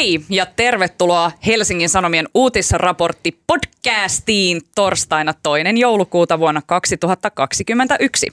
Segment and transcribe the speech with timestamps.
[0.00, 8.26] Hei ja tervetuloa Helsingin Sanomien uutisraportti podcastiin torstaina toinen joulukuuta vuonna 2021.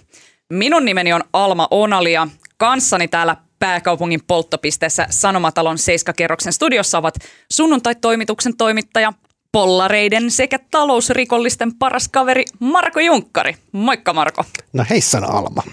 [0.50, 2.28] Minun nimeni on Alma Onalia.
[2.58, 7.16] Kanssani täällä pääkaupungin polttopisteessä Sanomatalon seiskakerroksen studiossa ovat
[7.52, 9.14] sunnuntai-toimituksen toimittaja,
[9.52, 13.56] pollareiden sekä talousrikollisten paras kaveri Marko Junkkari.
[13.72, 14.44] Moikka Marko.
[14.74, 15.64] No heissan Alma.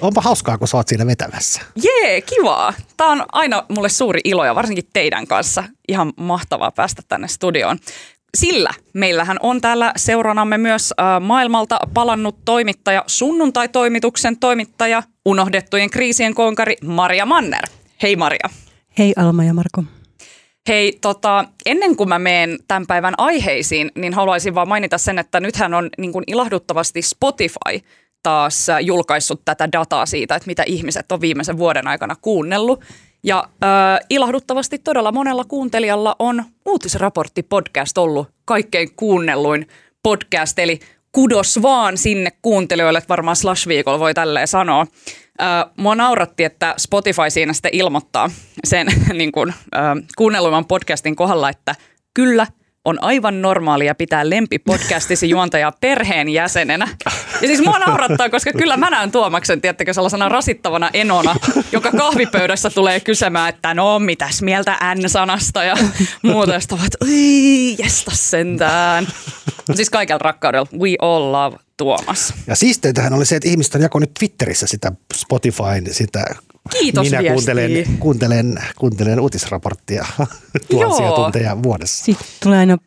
[0.00, 1.60] Onpa hauskaa, kun sä oot siinä vetämässä.
[1.82, 2.72] Jee, kivaa.
[2.96, 5.64] Tämä on aina mulle suuri ilo ja varsinkin teidän kanssa.
[5.88, 7.78] Ihan mahtavaa päästä tänne studioon.
[8.36, 16.76] Sillä meillähän on täällä seuranamme myös äh, maailmalta palannut toimittaja, sunnuntai-toimituksen toimittaja, unohdettujen kriisien konkari
[16.84, 17.64] Maria Manner.
[18.02, 18.48] Hei Maria.
[18.98, 19.84] Hei Alma ja Marko.
[20.68, 25.40] Hei, tota, ennen kuin mä menen tämän päivän aiheisiin, niin haluaisin vaan mainita sen, että
[25.40, 27.88] nythän on niin kuin ilahduttavasti Spotify
[28.28, 32.80] taas julkaissut tätä dataa siitä, että mitä ihmiset on viimeisen vuoden aikana kuunnellut.
[33.22, 39.66] Ja äh, ilahduttavasti todella monella kuuntelijalla on uutisraportti podcast ollut kaikkein kuunnelluin
[40.02, 40.80] podcast, eli
[41.12, 44.86] kudos vaan sinne kuuntelijoille, että varmaan Slash-viikolla voi tälleen sanoa.
[45.42, 48.30] Äh, mua nauratti, että Spotify siinä sitten ilmoittaa
[48.64, 48.86] sen
[49.18, 49.84] niin kuin, äh,
[50.16, 51.74] kuunnelluimman podcastin kohdalla, että
[52.14, 52.46] kyllä–
[52.88, 56.88] on aivan normaalia pitää lempipodcastisi juontajaa perheen jäsenenä.
[57.40, 61.34] Ja siis mua naurattaa, koska kyllä mä näen Tuomaksen, tiettäkö, sellaisena rasittavana enona,
[61.72, 65.74] joka kahvipöydässä tulee kysymään, että no mitäs mieltä N-sanasta ja
[66.22, 66.52] muuta.
[66.52, 67.10] Ja ovat,
[67.78, 69.06] jesta sentään.
[69.74, 72.34] Siis kaikella rakkaudella, we all love Tuomas.
[72.46, 76.24] Ja siisteintähän oli se, että ihmiset on jako nyt Twitterissä sitä Spotifyn, sitä
[76.70, 80.06] Kiitos Minä kuuntelen, kuuntelen, kuuntelen uutisraporttia
[80.70, 81.16] tuhansia Joo.
[81.16, 82.04] tunteja vuodessa.
[82.04, 82.78] Sitten tulee aina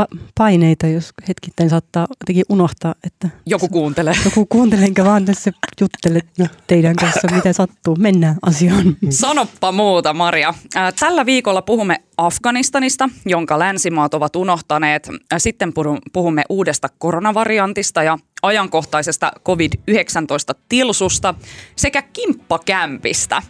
[0.00, 3.28] pa- paineita, jos hetkittäin saattaa jotenkin unohtaa, että...
[3.46, 4.14] Joku kuuntelee.
[4.24, 6.20] Joku kuuntelee, enkä vaan tässä juttele
[6.66, 7.96] teidän kanssa, mitä sattuu.
[7.96, 8.96] Mennään asiaan.
[9.10, 10.54] Sanoppa muuta, Maria.
[11.00, 15.08] Tällä viikolla puhumme Afganistanista, jonka länsimaat ovat unohtaneet.
[15.38, 15.72] Sitten
[16.12, 21.34] puhumme uudesta koronavariantista ja ajankohtaisesta COVID-19-tilsusta
[21.76, 23.42] sekä kimppakämpistä.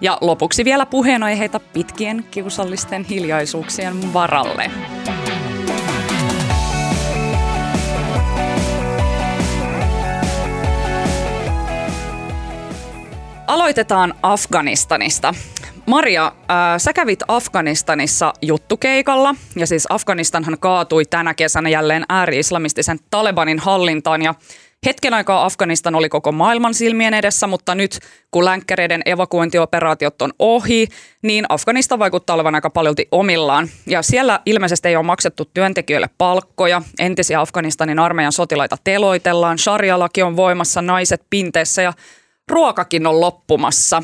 [0.00, 4.70] Ja lopuksi vielä puheenaiheita pitkien kiusallisten hiljaisuuksien varalle.
[13.52, 15.34] Aloitetaan Afganistanista.
[15.86, 16.32] Maria, äh,
[16.78, 24.34] sä kävit Afganistanissa juttukeikalla ja siis Afganistanhan kaatui tänä kesänä jälleen ääri-islamistisen Talebanin hallintaan ja
[24.86, 27.98] Hetken aikaa Afganistan oli koko maailman silmien edessä, mutta nyt
[28.30, 30.88] kun länkkäreiden evakuointioperaatiot on ohi,
[31.22, 33.68] niin Afganistan vaikuttaa olevan aika paljolti omillaan.
[33.86, 40.36] Ja siellä ilmeisesti ei ole maksettu työntekijöille palkkoja, entisiä Afganistanin armeijan sotilaita teloitellaan, sharia-laki on
[40.36, 41.92] voimassa, naiset pinteessä ja
[42.52, 44.02] ruokakin on loppumassa.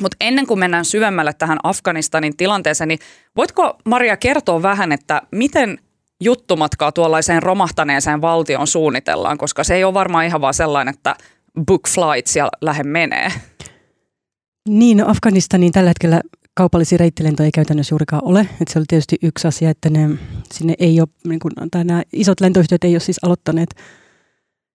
[0.00, 2.98] Mutta ennen kuin mennään syvemmälle tähän Afganistanin tilanteeseen, niin
[3.36, 5.78] voitko Maria kertoa vähän, että miten
[6.20, 11.16] juttumatkaa tuollaiseen romahtaneeseen valtioon suunnitellaan, koska se ei ole varmaan ihan vaan sellainen, että
[11.66, 13.32] book flights ja lähde menee.
[14.68, 16.20] Niin, no Afganistaniin tällä hetkellä
[16.54, 18.48] kaupallisia reittilentoja ei käytännössä juurikaan ole.
[18.60, 20.10] Et se oli tietysti yksi asia, että ne,
[20.52, 23.74] sinne ei ole, niin kun, tai nämä isot lentoyhtiöt ei ole siis aloittaneet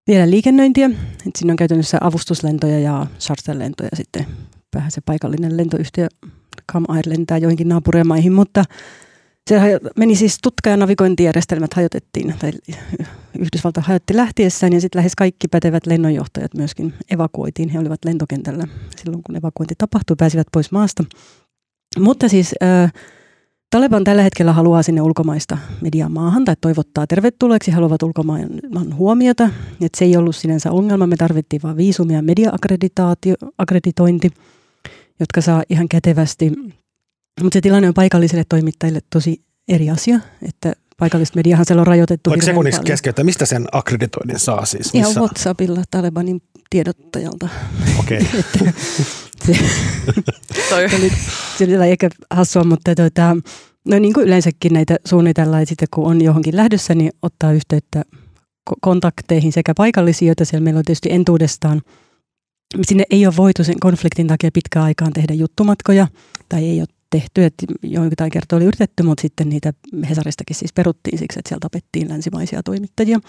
[0.08, 0.90] vielä liikennöintiä.
[1.28, 4.26] Et siinä on käytännössä avustuslentoja ja charterlentoja sitten
[4.76, 6.08] vähän se paikallinen lentoyhtiö
[6.72, 8.64] Cam Air lentää joihinkin naapurimaihin, mutta
[9.50, 9.60] se
[9.96, 12.52] meni siis tutka- ja navigointijärjestelmät hajotettiin, tai
[13.40, 17.70] Yhdysvalta hajotti lähtiessään ja sitten lähes kaikki pätevät lennonjohtajat myöskin evakuoitiin.
[17.70, 21.04] He olivat lentokentällä silloin, kun evakuointi tapahtui, pääsivät pois maasta.
[22.00, 22.94] Mutta siis äh,
[23.72, 28.50] Taleban tällä hetkellä haluaa sinne ulkomaista mediaa maahan tai toivottaa tervetulleeksi, haluavat ulkomaan
[28.96, 29.50] huomiota.
[29.82, 34.30] Et se ei ollut sinänsä ongelma, me tarvittiin vain viisumia ja media-akkreditointi,
[35.20, 36.52] jotka saa ihan kätevästi.
[37.44, 42.30] Mutta se tilanne on paikallisille toimittajille tosi eri asia, että paikallista mediahan siellä on rajoitettu
[42.30, 44.94] Voiko sekunniksi keskeyttää, mistä sen akkreditoinnin saa siis?
[44.94, 45.10] Missä?
[45.10, 47.50] Ihan WhatsAppilla Talebanin tiedottajalta.
[48.00, 48.28] Okei.
[50.72, 50.90] Okay.
[50.90, 51.12] se, oli,
[51.58, 53.38] se oli ehkä hassua, mutta tuota,
[53.86, 58.04] no niin kuin yleensäkin näitä suunnitellaan, että sitten kun on johonkin lähdössä, niin ottaa yhteyttä
[58.82, 61.82] kontakteihin sekä paikallisiin, joita siellä meillä on tietysti entuudestaan.
[62.82, 66.08] Sinne ei ole voitu sen konfliktin takia pitkään aikaan tehdä juttumatkoja,
[66.50, 69.74] tai ei ole tehty, että joitain kertoja oli yritetty, mutta sitten niitä
[70.10, 73.20] Hesaristakin siis peruttiin siksi, että siellä tapettiin länsimaisia toimittajia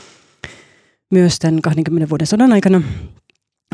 [1.10, 2.82] myös tämän 20 vuoden sodan aikana.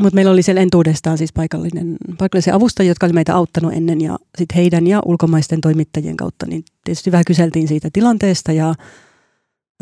[0.01, 4.17] Mutta meillä oli siellä entuudestaan siis paikallinen, paikallisia avustajia, jotka oli meitä auttanut ennen ja
[4.37, 8.75] sitten heidän ja ulkomaisten toimittajien kautta, niin tietysti vähän kyseltiin siitä tilanteesta ja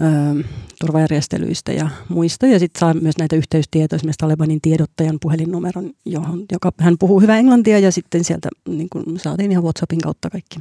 [0.01, 0.43] ö,
[0.79, 2.47] turvajärjestelyistä ja muista.
[2.47, 7.37] Ja sitten saa myös näitä yhteystietoja, esimerkiksi Talebanin tiedottajan puhelinnumeron, johon, joka hän puhuu hyvää
[7.37, 10.59] englantia ja sitten sieltä niin kun saatiin ihan WhatsAppin kautta kaikki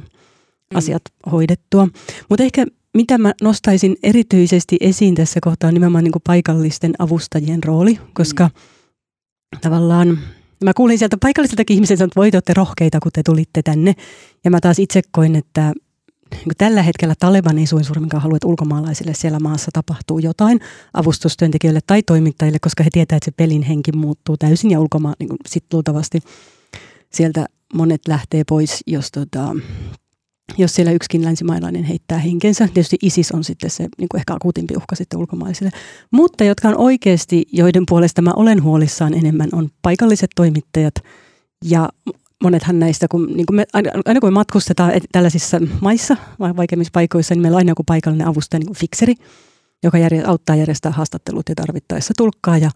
[0.73, 1.01] asiat
[1.31, 1.87] hoidettua.
[2.29, 7.99] Mutta ehkä mitä mä nostaisin erityisesti esiin tässä kohtaa on nimenomaan niin paikallisten avustajien rooli,
[8.13, 9.59] koska mm.
[9.61, 10.19] tavallaan
[10.63, 13.93] mä kuulin sieltä paikallisiltakin ihmisiltä, että voi te olette rohkeita, kun te tulitte tänne.
[14.43, 15.73] Ja mä taas itse koin, että
[16.31, 20.59] niin tällä hetkellä Taleban ei suurimminkaan halua, että ulkomaalaisille siellä maassa tapahtuu jotain
[20.93, 25.29] avustustyöntekijöille tai toimittajille, koska he tietävät, että se pelin henki muuttuu täysin ja ulkomaan niin
[25.47, 26.19] sitten luultavasti
[27.13, 29.55] sieltä monet lähtee pois, jos tota,
[30.57, 32.67] jos siellä yksikin länsimaalainen heittää henkensä.
[32.67, 35.71] Tietysti ISIS on sitten se niin kuin ehkä akuutimpi uhka sitten ulkomaisille.
[36.11, 40.95] Mutta jotka on oikeasti, joiden puolesta mä olen huolissaan enemmän, on paikalliset toimittajat
[41.63, 41.89] ja
[42.43, 43.65] monethan näistä, kun, niin kuin me,
[44.05, 48.59] aina kun me matkustetaan tällaisissa maissa, vaikeimmissa paikoissa, niin meillä on aina joku paikallinen avustaja,
[48.59, 49.15] niin fikseri,
[49.83, 52.71] joka järjest, auttaa järjestää haastattelut ja tarvittaessa tulkkaa ja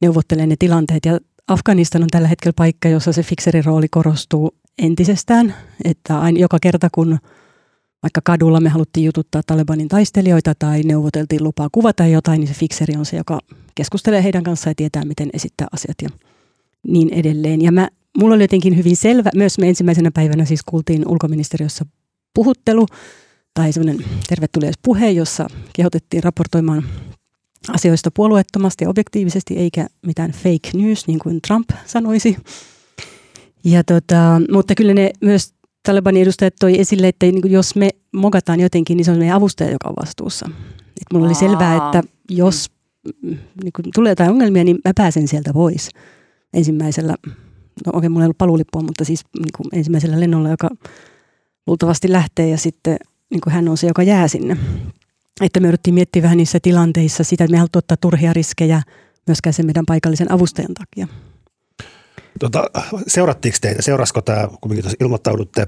[0.00, 1.04] neuvottelee ne tilanteet.
[1.06, 1.18] Ja
[1.48, 5.54] Afganistan on tällä hetkellä paikka, jossa se fikserin rooli korostuu entisestään,
[5.84, 7.18] että aina joka kerta kun
[8.02, 12.96] vaikka kadulla me haluttiin jututtaa Talebanin taistelijoita tai neuvoteltiin lupaa kuvata jotain, niin se fikseri
[12.96, 13.40] on se, joka
[13.74, 16.08] keskustelee heidän kanssaan ja tietää, miten esittää asiat ja
[16.88, 17.62] niin edelleen.
[17.62, 17.88] Ja mä,
[18.18, 21.84] mulla oli jotenkin hyvin selvä, myös me ensimmäisenä päivänä siis kuultiin ulkoministeriössä
[22.34, 22.86] puhuttelu
[23.54, 26.84] tai semmoinen tervetuliaispuhe, jossa kehotettiin raportoimaan
[27.68, 32.36] asioista puolueettomasti ja objektiivisesti, eikä mitään fake news, niin kuin Trump sanoisi.
[33.64, 35.52] Ja tota, mutta kyllä ne myös
[35.82, 39.70] Talibanin edustajat toi esille, että niin jos me mogataan jotenkin, niin se on meidän avustaja,
[39.70, 40.50] joka on vastuussa.
[40.76, 41.28] Et mulla Aa.
[41.28, 42.66] oli selvää, että jos
[43.22, 45.88] mm, niin kun tulee jotain ongelmia, niin mä pääsen sieltä pois
[46.54, 47.14] ensimmäisellä,
[47.86, 50.68] no okei, mulla ei ollut paluulippua, mutta siis niin kuin ensimmäisellä lennolla, joka
[51.66, 52.96] luultavasti lähtee ja sitten
[53.30, 54.56] niin kuin hän on se, joka jää sinne.
[55.40, 58.82] Että me yritettiin miettiä vähän niissä tilanteissa sitä, että me haluttiin ottaa turhia riskejä
[59.26, 61.08] myöskään sen meidän paikallisen avustajan takia.
[62.40, 62.64] Tota,
[63.06, 65.66] seurattiinko teitä, seurasko tämä, kun ilmoittaudutte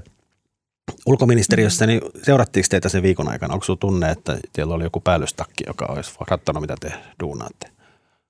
[1.05, 3.53] ulkoministeriössä, niin seurattiinko teitä sen viikon aikana?
[3.53, 7.78] Onko sinulla tunne, että teillä oli joku päällystakki, joka olisi katsonut, mitä te duunaatte?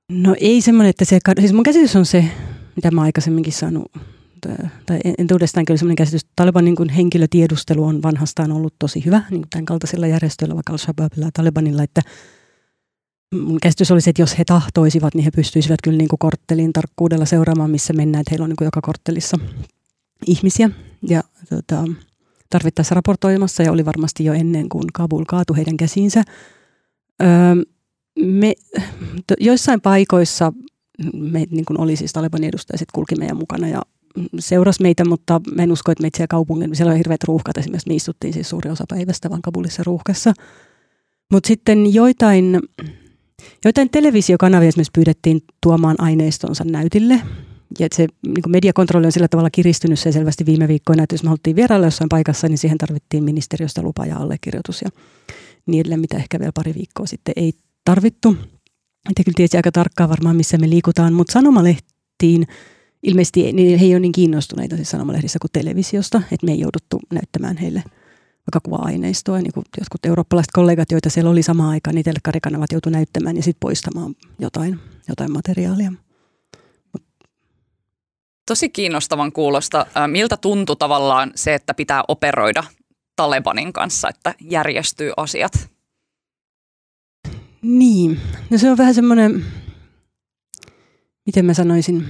[0.09, 2.25] No ei semmoinen, että se, siis mun käsitys on se,
[2.75, 3.91] mitä mä aikaisemminkin saanut,
[4.85, 8.73] tai en, en uudestaan kyllä semmoinen käsitys, että Taliban niin kuin henkilötiedustelu on vanhastaan ollut
[8.79, 12.01] tosi hyvä, niin kuin tämän kaltaisilla järjestöillä, vaikka Al-Shabaabilla ja Talibanilla, että
[13.33, 17.25] mun käsitys olisi, että jos he tahtoisivat, niin he pystyisivät kyllä niin kuin korttelin tarkkuudella
[17.25, 18.21] seuraamaan, missä mennään.
[18.21, 19.37] Että heillä on niin kuin joka korttelissa
[20.27, 20.69] ihmisiä
[21.09, 21.83] ja tota,
[22.49, 26.23] tarvittaessa raportoimassa ja oli varmasti jo ennen kuin Kabul kaatui heidän käsiinsä.
[27.21, 27.27] Öö,
[28.21, 28.53] me,
[29.39, 30.53] joissain paikoissa
[31.13, 33.81] me niin kuin oli siis Taliban edustajat kulki meidän mukana ja
[34.39, 37.87] seurasi meitä, mutta mä en usko, että meitä siellä kaupungin, siellä oli hirveät ruuhkat esimerkiksi,
[37.87, 40.33] me istuttiin siis suuri osa päivästä vaan Kabulissa ruuhkassa.
[41.31, 42.59] Mutta sitten joitain
[43.65, 47.21] Joitain televisiokanavia esimerkiksi pyydettiin tuomaan aineistonsa näytille.
[47.79, 51.23] Ja se niin kuin mediakontrolli on sillä tavalla kiristynyt se selvästi viime viikkoina, että jos
[51.23, 54.89] me haluttiin vierailla jossain paikassa, niin siihen tarvittiin ministeriöstä lupa ja allekirjoitus ja
[55.67, 57.53] edelleen, mitä ehkä vielä pari viikkoa sitten ei
[57.89, 58.37] tarvittu.
[59.15, 62.47] Te kyllä tiesi aika tarkkaan varmaan, missä me liikutaan, mutta sanomalehtiin
[63.03, 66.99] ilmeisesti niin he ei ole niin kiinnostuneita siis sanomalehdissä kuin televisiosta, että me ei jouduttu
[67.13, 67.83] näyttämään heille–
[68.49, 69.37] vaikka kuva-aineistoa.
[69.37, 73.43] Niin kuin jotkut eurooppalaiset kollegat, joita siellä oli samaan aikaan, niin telkkarikanavat joutui näyttämään ja
[73.43, 75.91] sitten poistamaan jotain, jotain materiaalia.
[78.45, 79.85] Tosi kiinnostavan kuulosta.
[80.07, 82.63] Miltä tuntui tavallaan se, että pitää operoida
[83.15, 85.69] Talebanin kanssa, että järjestyy asiat?
[87.61, 89.45] Niin, no se on vähän semmoinen,
[91.25, 92.05] miten mä sanoisin,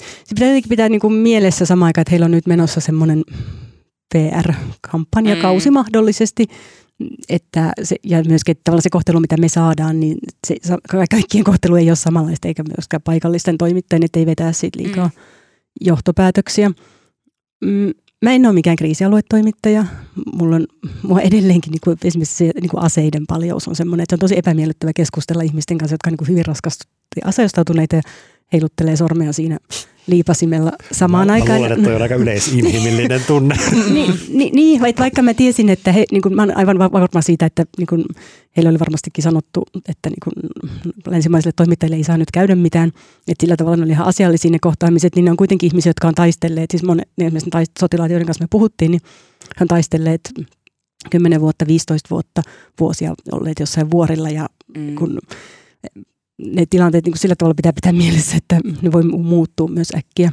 [0.00, 3.24] se pitää jotenkin pitää niin kuin mielessä samaan aikaan, että heillä on nyt menossa semmoinen
[4.14, 5.74] PR-kampanjakausi mm.
[5.74, 6.46] mahdollisesti,
[7.28, 10.56] että se, ja myöskin että se kohtelu, mitä me saadaan, niin se,
[11.10, 15.22] kaikkien kohtelu ei ole samanlaista, eikä myöskään paikallisten toimittajien, että ei vetää siitä liikaa mm.
[15.80, 16.70] johtopäätöksiä.
[17.64, 17.90] Mm,
[18.24, 19.84] mä en ole mikään kriisialuetoimittaja.
[20.34, 20.66] Mulla on
[21.02, 24.20] mua edelleenkin niin kuin esimerkiksi se niin kuin aseiden paljous on semmoinen, että se on
[24.20, 26.84] tosi epämiellyttävä keskustella ihmisten kanssa, jotka on niin kuin hyvin raskasti
[27.24, 28.02] aseistautuneita ja
[28.52, 29.58] heiluttelee sormea siinä
[30.06, 31.50] liipasimella samaan mä, aikaan.
[31.50, 33.56] Mä luulen, että toi on aika yleisinhimillinen tunne.
[33.92, 37.46] niin, niin, niin, vaikka mä tiesin, että he, niin kuin, mä olen aivan varma siitä,
[37.46, 38.04] että niin kuin,
[38.56, 40.34] heille oli varmastikin sanottu, että niin kuin,
[41.06, 42.88] länsimaisille toimittajille ei saa nyt käydä mitään.
[43.28, 46.08] Että sillä tavalla ne oli ihan asiallisia ne kohtaamiset, niin ne on kuitenkin ihmisiä, jotka
[46.08, 49.00] on taistelleet, siis monet, niin esimerkiksi taist, sotilaat, joiden kanssa me puhuttiin, niin
[49.56, 50.20] hän taistelleet
[51.10, 52.42] 10 vuotta, 15 vuotta,
[52.80, 54.94] vuosia olleet jossain vuorilla ja mm.
[54.94, 55.18] kun
[56.38, 60.30] ne tilanteet niin sillä tavalla pitää pitää mielessä, että ne voi muuttua myös äkkiä.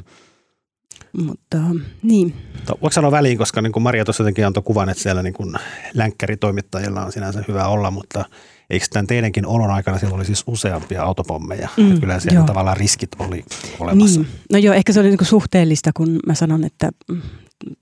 [1.25, 1.57] Mutta
[2.03, 2.33] niin.
[2.69, 5.55] Voiko sanoa väliin, koska niin kuin Maria tuossa jotenkin antoi kuvan, että siellä niin kuin
[5.93, 8.25] länkkäritoimittajilla on sinänsä hyvä olla, mutta
[8.69, 11.69] eikö tämän teidänkin olon aikana siellä oli siis useampia autopommeja?
[11.77, 12.47] Mm, että kyllä siellä joo.
[12.47, 13.45] tavallaan riskit oli
[13.79, 14.19] olemassa.
[14.19, 14.31] Niin.
[14.51, 16.89] No joo, ehkä se oli niinku suhteellista, kun mä sanon, että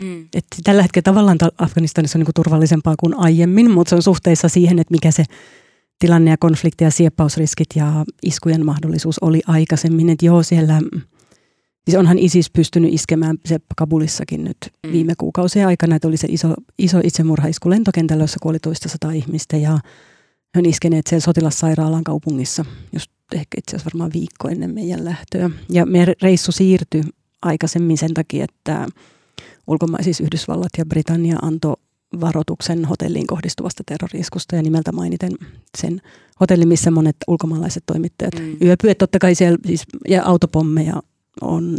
[0.03, 0.21] Mm.
[0.21, 4.49] Että tällä hetkellä tavallaan Afganistanissa on niin kuin turvallisempaa kuin aiemmin, mutta se on suhteessa
[4.49, 5.23] siihen, että mikä se
[5.99, 10.09] tilanne ja konflikti ja sieppausriskit ja iskujen mahdollisuus oli aikaisemmin.
[10.09, 10.81] Että joo, siellä,
[11.85, 14.91] siis onhan ISIS pystynyt iskemään se Kabulissakin nyt mm.
[14.91, 19.57] viime kuukausien aikana, että oli se iso, iso itsemurhaisku lentokentällä, jossa kuoli toista sata ihmistä
[19.57, 19.79] ja
[20.55, 25.49] he on iskeneet siellä sotilassairaalan kaupungissa, just ehkä itse asiassa varmaan viikko ennen meidän lähtöä.
[25.69, 27.03] Ja meidän reissu siirtyi
[27.41, 28.87] aikaisemmin sen takia, että
[29.67, 31.75] ulkoma- siis Yhdysvallat ja Britannia antoi
[32.21, 35.31] varoituksen hotelliin kohdistuvasta terroriskusta ja nimeltä mainiten
[35.77, 36.01] sen
[36.39, 38.57] hotellin, missä monet ulkomaalaiset toimittajat mm.
[38.61, 38.97] yöpyvät.
[38.97, 41.01] Totta kai siellä siis, ja autopommeja
[41.41, 41.75] on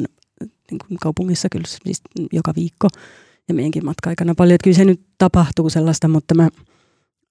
[0.71, 2.89] niin kuin kaupungissa kyllä siis joka viikko
[3.49, 4.55] ja meidänkin matka-aikana paljon.
[4.55, 6.49] Että kyllä se nyt tapahtuu sellaista, mutta mä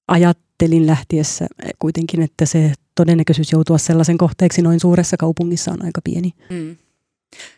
[0.07, 1.47] ajattelin lähtiessä
[1.79, 6.33] kuitenkin, että se todennäköisyys joutua sellaisen kohteeksi noin suuressa kaupungissa on aika pieni.
[6.49, 6.75] Mm.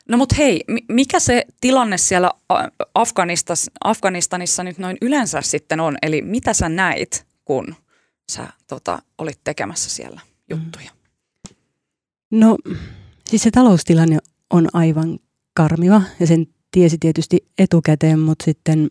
[0.10, 2.32] No mutta hei, mikä se tilanne siellä
[3.84, 5.98] Afganistanissa nyt noin yleensä sitten on?
[6.02, 7.76] Eli mitä sä näit, kun
[8.32, 10.92] sä tota, olit tekemässä siellä juttuja?
[12.32, 12.58] No
[13.30, 14.18] siis se taloustilanne
[14.50, 15.20] on aivan
[15.54, 18.90] karmiva ja sen tiesi tietysti etukäteen, mutta sitten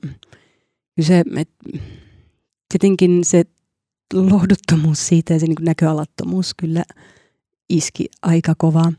[1.00, 1.78] se, että
[2.68, 3.44] tietenkin se
[4.14, 6.84] lohduttomuus siitä ja se niin näköalattomuus kyllä
[7.68, 8.92] iski aika kovaa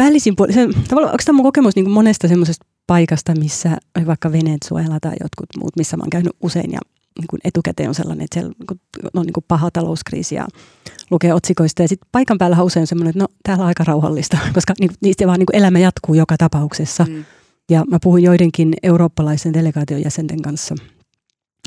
[0.00, 3.76] päällisin puolin, se, tavallaan, onko tämä mun kokemus niin monesta semmoisesta paikasta, missä
[4.06, 6.78] vaikka Venezuela tai jotkut muut, missä mä oon käynyt usein ja
[7.18, 8.54] niin kuin etukäteen on sellainen, että siellä
[9.14, 10.46] on niin kuin paha talouskriisi ja
[11.10, 11.82] lukee otsikoista.
[11.82, 15.26] Ja sitten paikan päällä on usein semmoinen, että no täällä on aika rauhallista, koska niistä
[15.26, 17.06] vaan niin kuin elämä jatkuu joka tapauksessa.
[17.08, 17.24] Mm.
[17.70, 20.74] Ja mä puhuin joidenkin eurooppalaisen delegaation jäsenten kanssa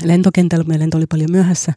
[0.04, 1.72] lentokentällä, meidän lento oli paljon myöhässä.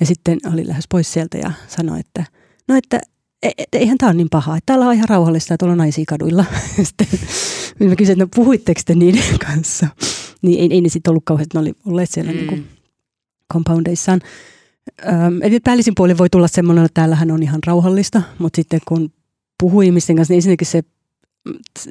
[0.00, 2.24] Ja sitten oli lähes pois sieltä ja sanoi, että
[2.68, 3.00] no että
[3.44, 5.78] E, et, eihän tämä ole niin paha, että täällä on ihan rauhallista, että tuolla on
[5.78, 6.44] naisia kaduilla.
[6.82, 7.06] Sitten
[7.80, 9.86] mä kysyin, että no puhuitteko te niiden kanssa?
[10.42, 12.38] Niin ei, ei ne sitten ollut kauheasti, ne oli olleet siellä mm.
[12.38, 12.68] niin
[13.52, 14.20] compoundeissaan.
[15.06, 19.12] Ähm, eli päällisin puolin voi tulla semmoinen, että täällähän on ihan rauhallista, mutta sitten kun
[19.60, 20.82] puhuu ihmisten kanssa, niin ensinnäkin se,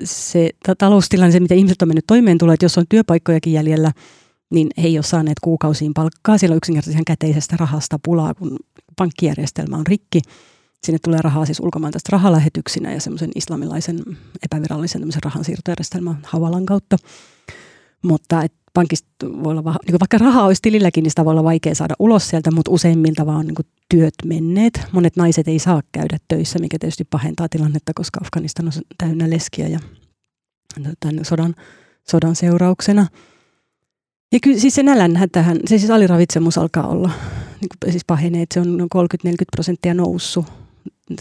[0.03, 3.91] se taloustilanne, se mitä ihmiset on mennyt toimeen tulee, että jos on työpaikkojakin jäljellä,
[4.53, 6.38] niin he ei ole saaneet kuukausiin palkkaa.
[6.38, 8.60] Siellä on yksinkertaisesti ihan käteisestä rahasta pulaa, kun
[8.98, 10.22] pankkijärjestelmä on rikki.
[10.83, 13.99] Sinne tulee rahaa siis ulkomailta rahalähetyksinä ja semmoisen islamilaisen
[14.43, 16.97] epävirallisen rahansiirtojärjestelmän Havalan kautta.
[18.01, 19.07] Mutta et pankista
[19.43, 22.51] voi olla, niin vaikka rahaa olisi tililläkin, niin sitä voi olla vaikea saada ulos sieltä,
[22.51, 23.55] mutta useimmilta vaan niin
[23.89, 24.81] työt menneet.
[24.91, 29.67] Monet naiset ei saa käydä töissä, mikä tietysti pahentaa tilannetta, koska Afganistan on täynnä leskiä
[29.67, 29.79] ja
[30.99, 31.55] tämän sodan,
[32.09, 33.07] sodan seurauksena.
[34.31, 37.11] Ja kyllä siis se nälänhätähän, se siis aliravitsemus alkaa olla,
[37.61, 38.87] niin kuin siis pahenee, että se on
[39.27, 40.62] 30-40 prosenttia noussut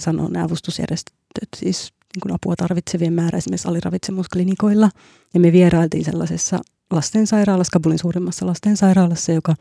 [0.01, 4.91] sanoo nämä avustusjärjestöt, siis niin kuin apua tarvitsevien määrä esimerkiksi aliravitsemusklinikoilla.
[5.35, 6.61] Ja me vierailtiin sellaisessa
[6.91, 9.55] lastensairaalassa, Kabulin suurimmassa lastensairaalassa, joka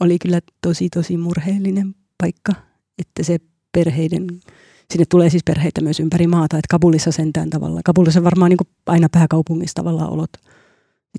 [0.00, 2.52] oli kyllä tosi tosi murheellinen paikka,
[2.98, 3.38] että se
[3.72, 4.26] perheiden,
[4.90, 7.80] sinne tulee siis perheitä myös ympäri maata, että Kabulissa sentään tavalla.
[7.84, 10.30] Kabulissa on varmaan niin kuin aina pääkaupungissa tavallaan olot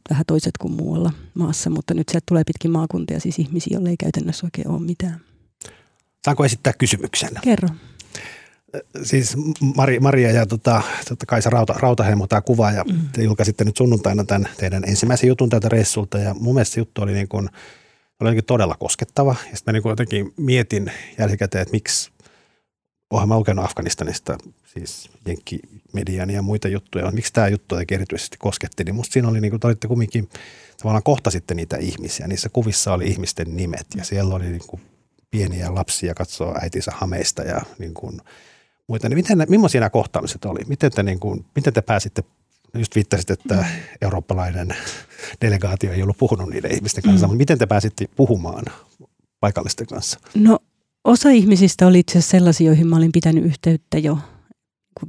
[0.09, 3.97] vähän toiset kuin muualla maassa, mutta nyt sieltä tulee pitkin maakuntia siis ihmisiä, joille ei
[3.97, 5.19] käytännössä oikein ole mitään.
[6.25, 7.29] Saanko esittää kysymyksen?
[7.41, 7.69] Kerro
[9.03, 9.37] siis
[9.75, 12.99] Mari, Maria ja tota, tota Kaisa Rauta, Rautaheimo, tämä ja mm.
[13.11, 17.01] te julkaisitte nyt sunnuntaina tämän teidän ensimmäisen jutun tältä reissulta ja mun mielestä se juttu
[17.01, 17.49] oli, niin kuin,
[18.19, 22.11] oli todella koskettava ja sitten mä niin kuin jotenkin mietin jälkikäteen, että miksi
[23.09, 28.83] oonhan mä lukenut Afganistanista siis jenkkimedian ja muita juttuja, miksi tämä juttu jotenkin erityisesti kosketti,
[28.83, 30.29] niin musta siinä oli niin kuin, te olitte kumminkin
[30.77, 34.81] tavallaan kohtasitte niitä ihmisiä, niissä kuvissa oli ihmisten nimet ja siellä oli niin kuin
[35.31, 38.21] pieniä lapsia katsoo äitinsä hameista ja niin kuin–
[38.87, 40.59] muita, niin miten, millaisia nämä kohtaamiset oli?
[40.67, 42.23] Miten te, niin kuin, miten te pääsitte,
[42.73, 43.65] just viittasit, että mm.
[44.01, 44.75] eurooppalainen
[45.41, 47.29] delegaatio ei ollut puhunut niiden ihmisten kanssa, mm.
[47.29, 48.65] mutta miten te pääsitte puhumaan
[49.39, 50.19] paikallisten kanssa?
[50.35, 50.59] No
[51.03, 54.17] osa ihmisistä oli itse asiassa sellaisia, joihin mä olin pitänyt yhteyttä jo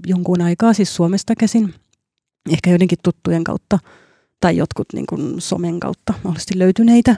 [0.07, 1.75] jonkun aikaa, siis Suomesta käsin,
[2.51, 3.79] ehkä joidenkin tuttujen kautta
[4.41, 7.17] tai jotkut niin kuin somen kautta mahdollisesti löytyneitä.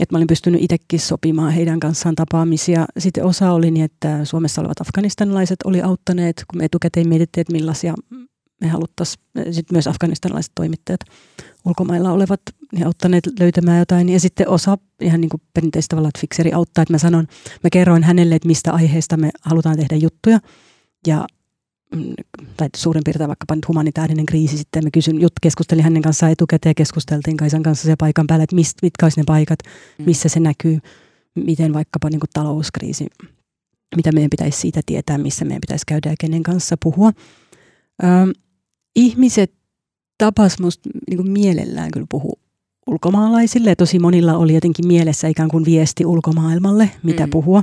[0.00, 2.86] Että mä olin pystynyt itsekin sopimaan heidän kanssaan tapaamisia.
[2.98, 7.52] Sitten osa oli niin, että Suomessa olevat afganistanilaiset oli auttaneet, kun me etukäteen mietittiin, että
[7.52, 7.94] millaisia
[8.60, 11.00] me haluttaisiin, sitten myös afganistanilaiset toimittajat
[11.64, 12.40] ulkomailla olevat
[12.78, 14.08] he auttaneet löytämään jotain.
[14.08, 17.26] Ja sitten osa ihan niin kuin perinteistä tavalla, että fikseri auttaa, että mä sanon,
[17.64, 20.38] mä kerroin hänelle, että mistä aiheesta me halutaan tehdä juttuja.
[21.06, 21.26] Ja
[22.56, 24.84] tai suurin piirtein vaikkapa nyt humanitaarinen kriisi sitten.
[24.84, 28.56] Me kysyn, jut, keskustelin hänen kanssaan etukäteen ja keskusteltiin Kaisan kanssa se paikan päällä, että
[28.56, 29.58] mist, mitkä olisi ne paikat,
[29.98, 30.04] mm.
[30.04, 30.78] missä se näkyy,
[31.34, 33.06] miten vaikkapa niin kuin talouskriisi
[33.96, 37.12] mitä meidän pitäisi siitä tietää, missä meidän pitäisi käydä ja kenen kanssa puhua.
[38.02, 38.06] Ö,
[38.96, 39.52] ihmiset
[40.18, 42.40] tapas musta niin kuin mielellään kyllä puhua
[42.86, 43.74] ulkomaalaisille.
[43.74, 47.30] Tosi monilla oli jotenkin mielessä ikään kuin viesti ulkomaailmalle, mitä mm.
[47.30, 47.62] puhua.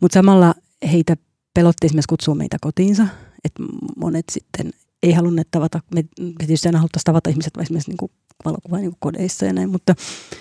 [0.00, 0.54] Mutta samalla
[0.92, 1.16] heitä
[1.54, 3.06] pelotti esimerkiksi kutsua meitä kotiinsa.
[3.46, 3.62] Että
[3.96, 4.70] monet sitten
[5.02, 6.04] ei halunneet tavata, me
[6.38, 8.12] tietysti aina haluttaisiin tavata ihmiset esimerkiksi niin kuin
[8.44, 9.92] valokuva niin kodeissa ja näin, mutta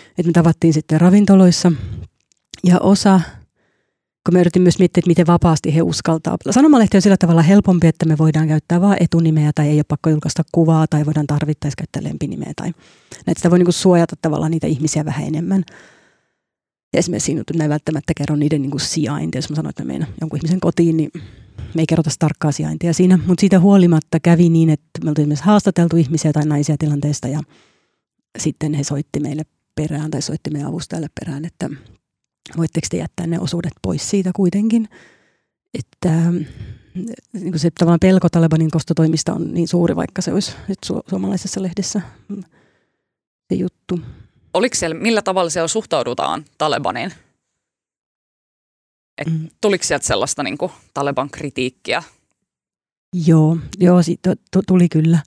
[0.10, 1.72] että me tavattiin sitten ravintoloissa.
[2.64, 3.22] Ja osa
[4.26, 6.38] kun me yritin myös miettiä, että miten vapaasti he uskaltaa.
[6.52, 10.10] Sanomalehti on sillä tavalla helpompi, että me voidaan käyttää vain etunimeä tai ei ole pakko
[10.10, 12.52] julkaista kuvaa tai voidaan tarvittaessa käyttää lempinimeä.
[12.56, 12.72] Tai
[13.26, 15.64] näitä sitä voi niin kuin suojata tavallaan niitä ihmisiä vähän enemmän.
[16.94, 19.38] Ja esimerkiksi siinä ei välttämättä kerro niiden niin kuin sijainti.
[19.38, 21.12] Jos mä sanoin, että mä menen jonkun ihmisen kotiin, niin
[21.75, 23.20] me ei kerrota tarkkaa sijaintia siinä.
[23.27, 27.39] Mutta siitä huolimatta kävi niin, että me oltiin esimerkiksi haastateltu ihmisiä tai naisia tilanteesta ja
[28.39, 29.44] sitten he soitti meille
[29.75, 31.70] perään tai soitti meidän avustajalle perään, että
[32.58, 34.89] voitteko te jättää ne osuudet pois siitä kuitenkin.
[35.74, 36.32] Että
[37.34, 41.03] niin kuin se tavallaan pelko Talebanin kostotoimista on niin suuri, vaikka se olisi nyt su-
[41.10, 42.01] suomalaisessa lehdessä
[43.50, 44.00] se juttu.
[44.53, 47.12] Oliko siellä, millä tavalla siellä suhtaudutaan Talebaniin?
[49.17, 49.48] Et mm.
[49.62, 52.03] Tuliko sieltä sellaista niin kuin, Taleban kritiikkiä?
[53.25, 55.19] Joo, joo to, to, tuli kyllä.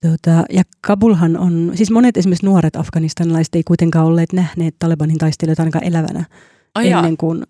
[0.00, 5.62] Tota, ja Kabulhan on, siis monet esimerkiksi nuoret afganistanilaiset ei kuitenkaan olleet nähneet Talebanin taistelijoita
[5.62, 6.24] ainakaan elävänä
[6.74, 7.16] Ai ennen jaa.
[7.18, 7.42] kuin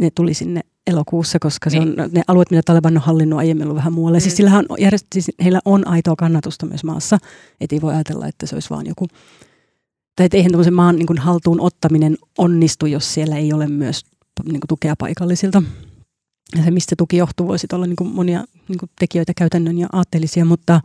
[0.00, 1.94] ne tuli sinne elokuussa, koska niin.
[1.96, 4.20] se on ne alueet, mitä Taliban on hallinnut aiemmin ollut vähän muualle.
[4.20, 4.36] Siis mm.
[4.36, 7.18] Siis, on, järjest, siis heillä on aitoa kannatusta myös maassa,
[7.60, 9.08] että ei voi ajatella, että se olisi vaan joku,
[10.16, 14.04] tai eihän tämmöisen maan niin kuin haltuun ottaminen onnistu, jos siellä ei ole myös
[14.44, 15.62] niin kuin tukea paikallisilta.
[16.56, 19.86] Ja se, mistä tuki johtuu, voisi olla niin kuin monia niin kuin tekijöitä käytännön ja
[19.92, 20.80] aatteellisia, mutta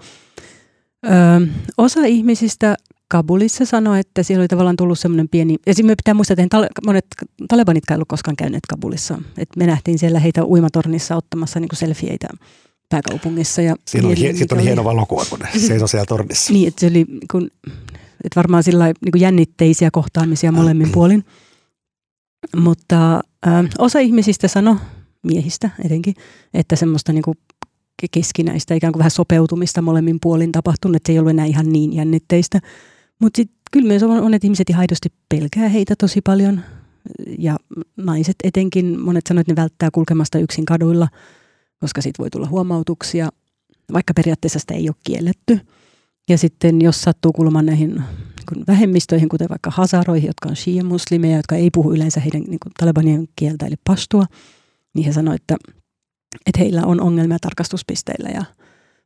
[1.05, 2.75] ö, osa ihmisistä
[3.07, 7.05] Kabulissa sanoi, että siellä oli tavallaan tullut semmoinen pieni, esimerkiksi pitää muistaa, että tale, monet
[7.47, 9.21] talebanit ei ollut koskaan käyneet Kabulissa.
[9.37, 12.27] Et me nähtiin siellä heitä uimatornissa ottamassa niin selfieitä
[12.89, 13.61] pääkaupungissa.
[13.61, 16.53] Ja Siinä on, hie, on hieno valokuva, kun ne seisoo siellä tornissa.
[16.53, 17.49] niin, että se oli kun,
[18.23, 21.25] että varmaan sillä niin jännitteisiä kohtaamisia molemmin puolin.
[22.55, 24.75] Mutta äh, osa ihmisistä sanoi,
[25.23, 26.15] miehistä etenkin,
[26.53, 27.37] että semmoista niin kuin
[28.11, 31.93] keskinäistä ikään kuin vähän sopeutumista molemmin puolin tapahtunut, että se ei ollut enää ihan niin
[31.93, 32.59] jännitteistä.
[33.19, 36.61] Mutta sitten kyllä myös monet ihmiset ihan aidosti pelkää heitä tosi paljon.
[37.39, 37.57] Ja
[37.97, 41.07] naiset etenkin, monet sanoivat, että ne välttää kulkemasta yksin kaduilla,
[41.79, 43.29] koska siitä voi tulla huomautuksia,
[43.93, 45.59] vaikka periaatteessa sitä ei ole kielletty.
[46.29, 48.03] Ja sitten jos sattuu kuulumaan näihin
[48.67, 53.27] vähemmistöihin, kuten vaikka hasaroihin, jotka on shia-muslimeja, jotka ei puhu yleensä heidän niin kuin talebanien
[53.35, 54.25] kieltä, eli pastua,
[54.93, 55.55] niin he sanoivat, että,
[56.45, 58.43] että heillä on ongelmia tarkastuspisteillä ja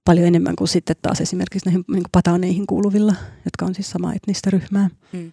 [0.05, 4.49] paljon enemmän kuin sitten taas esimerkiksi näihin niin pataaneihin kuuluvilla, jotka on siis sama etnistä
[4.49, 4.89] ryhmää.
[5.13, 5.31] Hmm.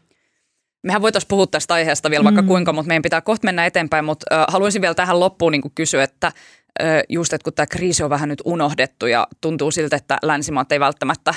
[0.83, 2.49] Mehän voitaisiin puhua tästä aiheesta vielä vaikka mm.
[2.49, 4.05] kuinka, mutta meidän pitää kohta mennä eteenpäin.
[4.05, 6.33] Mutta äh, haluaisin vielä tähän loppuun niin kysyä, että
[7.09, 10.81] just, että kun tämä kriisi on vähän nyt unohdettu ja tuntuu siltä, että länsimaat ei
[10.81, 11.35] välttämättä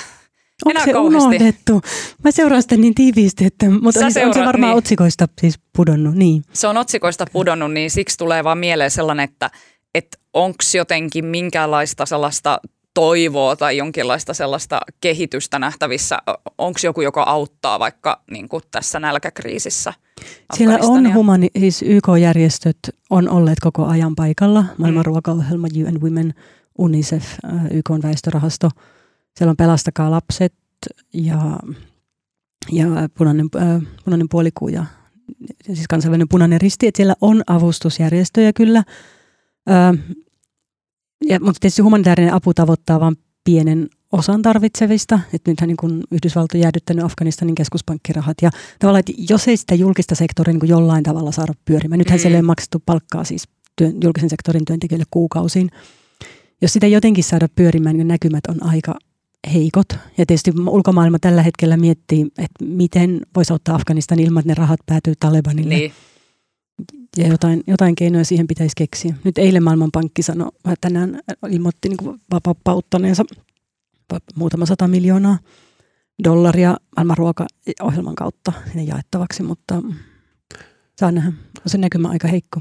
[0.64, 1.28] Onko se kauheasti.
[1.28, 1.82] unohdettu?
[2.24, 4.78] Mä seuraan sitä niin tiiviisti, että, mutta on, seuraat, on se varmaan niin.
[4.78, 6.14] otsikoista siis pudonnut.
[6.14, 6.42] Niin.
[6.52, 9.50] Se on otsikoista pudonnut, niin siksi tulee vaan mieleen sellainen, että,
[9.94, 12.60] että onko jotenkin minkäänlaista sellaista
[12.94, 16.18] toivoa tai jonkinlaista sellaista kehitystä nähtävissä?
[16.58, 19.92] Onko joku, joka auttaa vaikka niin kuin tässä nälkäkriisissä?
[20.54, 22.78] Siellä on humani, siis YK-järjestöt
[23.10, 24.64] on olleet koko ajan paikalla.
[24.78, 25.06] Maailman mm.
[25.06, 26.34] ruokaohjelma, UN Women,
[26.78, 27.24] UNICEF,
[27.70, 28.70] YK väestörahasto.
[29.36, 30.54] Siellä on Pelastakaa lapset
[31.14, 31.58] ja,
[32.72, 32.86] ja
[33.18, 34.86] punainen, äh, punainen puolikuu ja
[35.66, 36.86] siis kansainvälinen punainen risti.
[36.86, 38.78] Että siellä on avustusjärjestöjä kyllä.
[39.70, 40.16] Äh,
[41.24, 45.20] ja, mutta tietysti humanitaarinen apu tavoittaa vain pienen osan tarvitsevista.
[45.32, 48.36] Että nythän niin kun Yhdysvalto on jäädyttänyt Afganistanin keskuspankkirahat.
[48.42, 51.98] Ja tavallaan, että jos ei sitä julkista sektoria niin jollain tavalla saada pyörimään.
[51.98, 52.22] Nythän mm.
[52.22, 55.70] siellä ei ole maksettu palkkaa siis työn, julkisen sektorin työntekijöille kuukausiin.
[56.62, 58.94] Jos sitä jotenkin saada pyörimään, niin näkymät on aika
[59.52, 59.88] heikot.
[59.92, 64.80] Ja tietysti ulkomaailma tällä hetkellä miettii, että miten voisi ottaa Afganistan ilman, että ne rahat
[64.86, 65.74] päätyy Talebanille.
[65.74, 65.92] Niin.
[67.16, 69.14] Ja jotain, jotain keinoja siihen pitäisi keksiä.
[69.24, 73.24] Nyt eilen Maailmanpankki sanoi, että tänään ilmoitti niin vapauttaneensa
[74.34, 75.38] muutama sata miljoonaa
[76.24, 79.82] dollaria maailman ruokaohjelman kautta sinne jaettavaksi, mutta
[80.98, 81.32] saa nähdä.
[81.58, 82.60] On se näkymä aika heikko.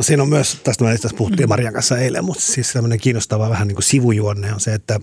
[0.00, 1.48] Siinä on myös, tästä me tästä puhuttiin.
[1.48, 5.00] Marian kanssa eilen, mutta siis tämmöinen kiinnostava vähän niin kuin sivujuonne on se, että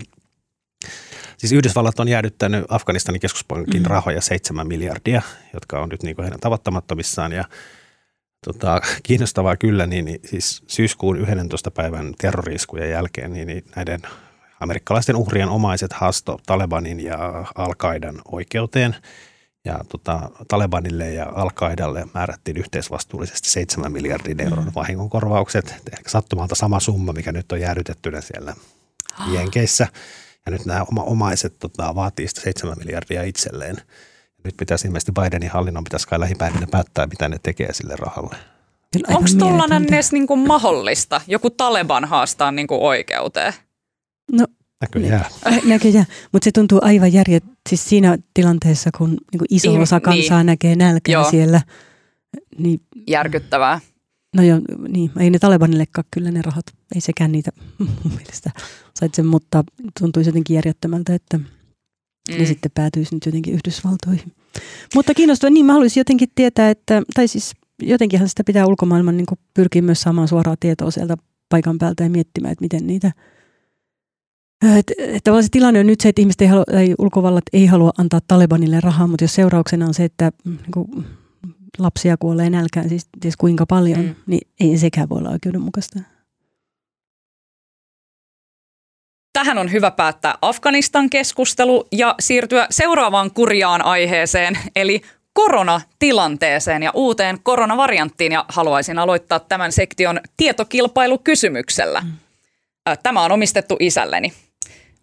[1.40, 3.88] Siis Yhdysvallat on jäädyttänyt Afganistanin keskuspankin mm.
[3.88, 5.22] rahoja 7 miljardia,
[5.54, 7.44] jotka on nyt niin kuin heidän tavoittamattomissaan ja
[8.46, 11.72] Tota, kiinnostavaa kyllä, niin, niin siis syyskuun 11.
[11.72, 14.02] päivän terroriskujen jälkeen niin, niin näiden
[14.60, 17.74] amerikkalaisten uhrien omaiset haasto Talebanin ja al
[18.32, 18.96] oikeuteen.
[19.66, 21.50] Ja tota, Talebanille ja al
[22.14, 24.72] määrättiin yhteisvastuullisesti 7 miljardin euron mm.
[24.76, 25.76] vahingonkorvaukset.
[25.94, 28.56] Ehkä sattumalta sama summa, mikä nyt on jäädytettynä siellä
[29.20, 29.34] ah.
[30.50, 33.78] Ja nyt nämä oma omaiset tota, vaatii sitä 7 miljardia itselleen.
[34.44, 38.36] Nyt pitäisi ilmeisesti Bidenin hallinnon pitäisi kai lähipäivinä päättää, mitä ne tekee sille rahalle.
[39.08, 41.22] Onko tuollainen edes niinku mahdollista?
[41.28, 43.54] Joku Taleban haastaa niinku oikeuteen?
[44.32, 44.46] No
[44.82, 45.26] Näköjään.
[45.66, 50.04] Näköjään, mutta se tuntuu aivan järjet, siis siinä tilanteessa, kun niin iso osa niin.
[50.04, 50.46] kansaa niin.
[50.46, 51.32] näkee nälkää Joo.
[51.32, 51.62] siellä.
[52.58, 53.80] Niin, Järkyttävää.
[54.36, 58.52] No joo, niin, ei ne Talebanillekaan kyllä ne rahat, ei sekään niitä mun mielestä
[59.14, 59.64] sen, mutta
[60.00, 61.46] tuntuisi jotenkin järjettömältä, että mm.
[62.38, 64.32] ne sitten päätyisi nyt jotenkin Yhdysvaltoihin.
[64.96, 69.28] Mutta kiinnostavaa, niin mä haluaisin jotenkin tietää, että, tai siis jotenkinhan sitä pitää ulkomaailman niin
[69.54, 71.18] pyrkiä myös saamaan suoraa tietoa sieltä
[71.50, 73.12] paikan päältä ja miettimään, että miten niitä–
[74.66, 77.92] että, että se tilanne on nyt se, että ihmiset ei halua, tai ulkovallat ei halua
[77.98, 81.06] antaa Talebanille rahaa, mutta jos seurauksena on se, että mm, niin kuin,
[81.78, 84.16] lapsia kuolee nälkään, siis ties kuinka paljon, mm.
[84.26, 86.00] niin ei sekään voi olla oikeudenmukaista.
[89.40, 95.02] Tähän on hyvä päättää Afganistan keskustelu ja siirtyä seuraavaan kurjaan aiheeseen, eli
[95.34, 98.32] koronatilanteeseen ja uuteen koronavarianttiin.
[98.32, 102.02] Ja haluaisin aloittaa tämän sektion tietokilpailukysymyksellä.
[102.02, 102.12] Mm.
[103.04, 104.34] Tämä on omistettu isälleni.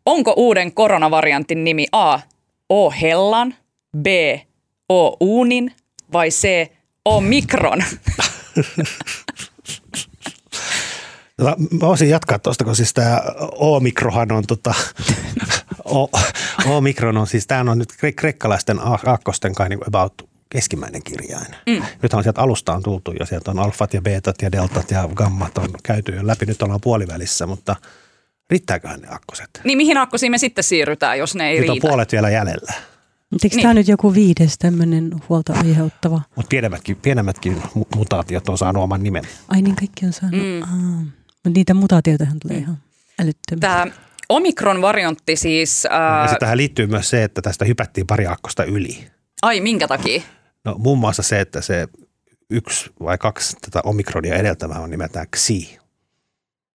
[0.07, 2.20] Onko uuden koronavariantin nimi A.
[2.68, 2.90] O.
[2.90, 3.55] Hellan,
[3.99, 4.07] B.
[4.88, 5.16] O.
[5.20, 5.72] Uunin
[6.12, 6.70] vai C.
[7.05, 7.83] Omikron?
[11.37, 13.22] Tota, mä voisin jatkaa tuosta, kun siis tämä
[13.53, 14.75] Omikrohan on tota,
[15.94, 16.11] o,
[16.66, 20.14] Omikron on siis, tämä on nyt kreikkalaisten aakkosten kai niin about
[20.49, 21.46] keskimmäinen kirjain.
[21.66, 21.83] Mm.
[22.03, 25.09] Nythän on sieltä alusta on tultu ja sieltä on alfat ja beetat ja deltat ja
[25.14, 26.46] gammat on käyty jo läpi.
[26.46, 27.77] Nyt ollaan puolivälissä, mutta–
[28.51, 29.61] Riittääköhän ne akkoset?
[29.64, 31.72] Niin mihin akkosiin me sitten siirrytään, jos ne ei nyt riitä?
[31.72, 32.72] on puolet vielä jäljellä.
[33.31, 33.62] Mutta eikö niin.
[33.62, 36.20] tämä nyt joku viides tämmöinen huolta aiheuttava?
[36.37, 37.62] Mutta pienemmätkin, pienemmätkin
[37.96, 39.25] mutaatiot on saanut oman nimen.
[39.49, 40.40] Ai niin, kaikki on saanut.
[40.40, 41.12] Mm.
[41.47, 42.79] Mutta niitä mutaatioitahan tulee ihan
[43.19, 43.61] älyttömästi.
[43.61, 43.87] Tämä
[44.29, 45.87] Omikron-variantti siis...
[45.91, 46.29] Ää...
[46.33, 49.07] Ja tähän liittyy myös se, että tästä hypättiin pari akkosta yli.
[49.43, 50.23] Ai, minkä takia?
[50.65, 51.89] No muun muassa se, että se
[52.51, 55.79] yksi vai kaksi tätä omikronia edeltävää on nimeltään XI,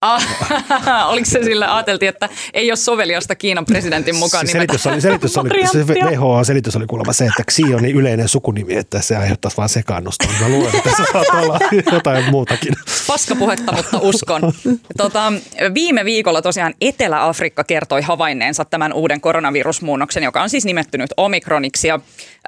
[0.02, 0.26] Ah,
[1.12, 5.38] oliko se sillä, ajateltiin, että ei ole soveliasta Kiinan presidentin mukaan se selitys oli, selitys
[5.38, 9.56] oli, se WHO-selitys oli kuulemma se, että Xi on niin yleinen sukunimi, että se aiheuttaisi
[9.56, 10.24] vain sekaannusta.
[10.40, 11.58] Mä luulen, että se saattaa olla
[11.92, 12.74] jotain muutakin.
[13.06, 14.52] Paskapuhetta, mutta uskon.
[14.96, 15.32] Tota,
[15.74, 21.88] viime viikolla tosiaan Etelä-Afrikka kertoi havainneensa tämän uuden koronavirusmuunnoksen, joka on siis nimettynyt Omikroniksi.
[21.88, 21.94] Ja,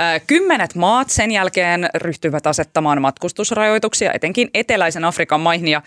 [0.00, 5.82] äh, kymmenet maat sen jälkeen ryhtyivät asettamaan matkustusrajoituksia etenkin eteläisen Afrikan maihin ja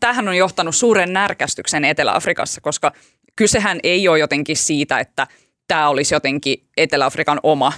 [0.00, 2.92] tämähän on johtanut suuren närkästyksen Etelä-Afrikassa, koska
[3.36, 5.26] kysehän ei ole jotenkin siitä, että
[5.68, 7.72] tämä olisi jotenkin Etelä-Afrikan oma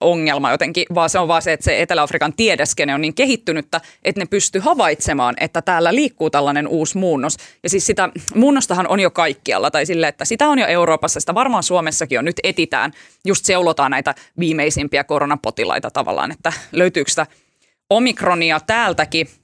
[0.00, 4.20] ongelma jotenkin, vaan se on vaan se, että se Etelä-Afrikan tiedeskene on niin kehittynyttä, että
[4.20, 7.36] ne pystyy havaitsemaan, että täällä liikkuu tällainen uusi muunnos.
[7.62, 11.34] Ja siis sitä muunnostahan on jo kaikkialla, tai sille, että sitä on jo Euroopassa, sitä
[11.34, 12.24] varmaan Suomessakin on.
[12.24, 12.92] Nyt etitään,
[13.24, 17.26] just seulotaan näitä viimeisimpiä koronapotilaita tavallaan, että löytyykö sitä
[17.90, 19.26] omikronia täältäkin–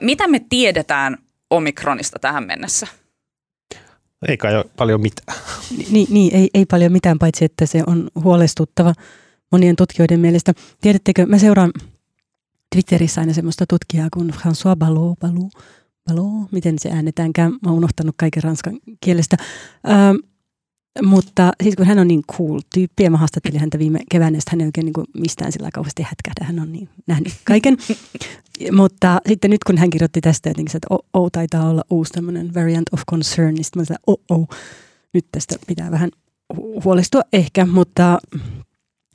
[0.00, 1.18] mitä me tiedetään
[1.50, 2.86] omikronista tähän mennessä?
[4.28, 5.38] Ei kai ole paljon mitään.
[5.90, 8.92] Niin, niin ei, ei paljon mitään, paitsi että se on huolestuttava
[9.52, 10.54] monien tutkijoiden mielestä.
[10.80, 11.72] Tiedättekö, mä seuraan
[12.74, 15.52] Twitterissä aina semmoista tutkijaa kuin François Ballot, Ballot,
[16.08, 19.36] Ballot, miten se äänetäänkään, mä oon unohtanut kaiken ranskan kielestä.
[19.40, 20.28] Ö,
[21.02, 24.60] mutta siis kun hän on niin cool tyyppi ja mä haastattelin häntä viime keväänä, hän
[24.60, 27.76] ei oikein niin kuin mistään sillä kauheasti hätkähdä, hän on niin nähnyt kaiken.
[28.80, 32.54] Mutta sitten nyt kun hän kirjoitti tästä jotenkin, että oh, oh taitaa olla uusi tämmöinen
[32.54, 34.48] variant of concern, niin sitten mä sanoin, oh, oh,
[35.14, 36.10] nyt tästä pitää vähän
[36.84, 38.18] huolestua ehkä, mutta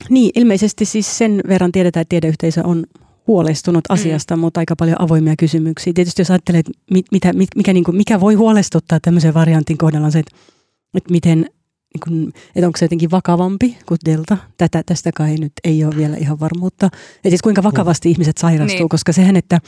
[0.08, 2.86] niin, ilmeisesti siis sen verran tiedetään, että tiedeyhteisö on
[3.26, 3.94] huolestunut mm.
[3.94, 4.40] asiasta, mm.
[4.40, 5.92] mutta aika paljon avoimia kysymyksiä.
[5.92, 10.06] Tietysti jos ajattelee, että mit, mitä, mikä, niin kuin, mikä voi huolestuttaa tämmöisen variantin kohdalla
[10.06, 10.36] on se, että,
[10.94, 11.50] että miten
[11.94, 14.36] niin kuin, että onko se jotenkin vakavampi kuin delta.
[14.58, 16.90] Tätä, tästä kai nyt ei ole vielä ihan varmuutta.
[17.24, 18.10] Ja siis kuinka vakavasti mm.
[18.10, 18.88] ihmiset sairastuu, niin.
[18.88, 19.60] koska sehän, että,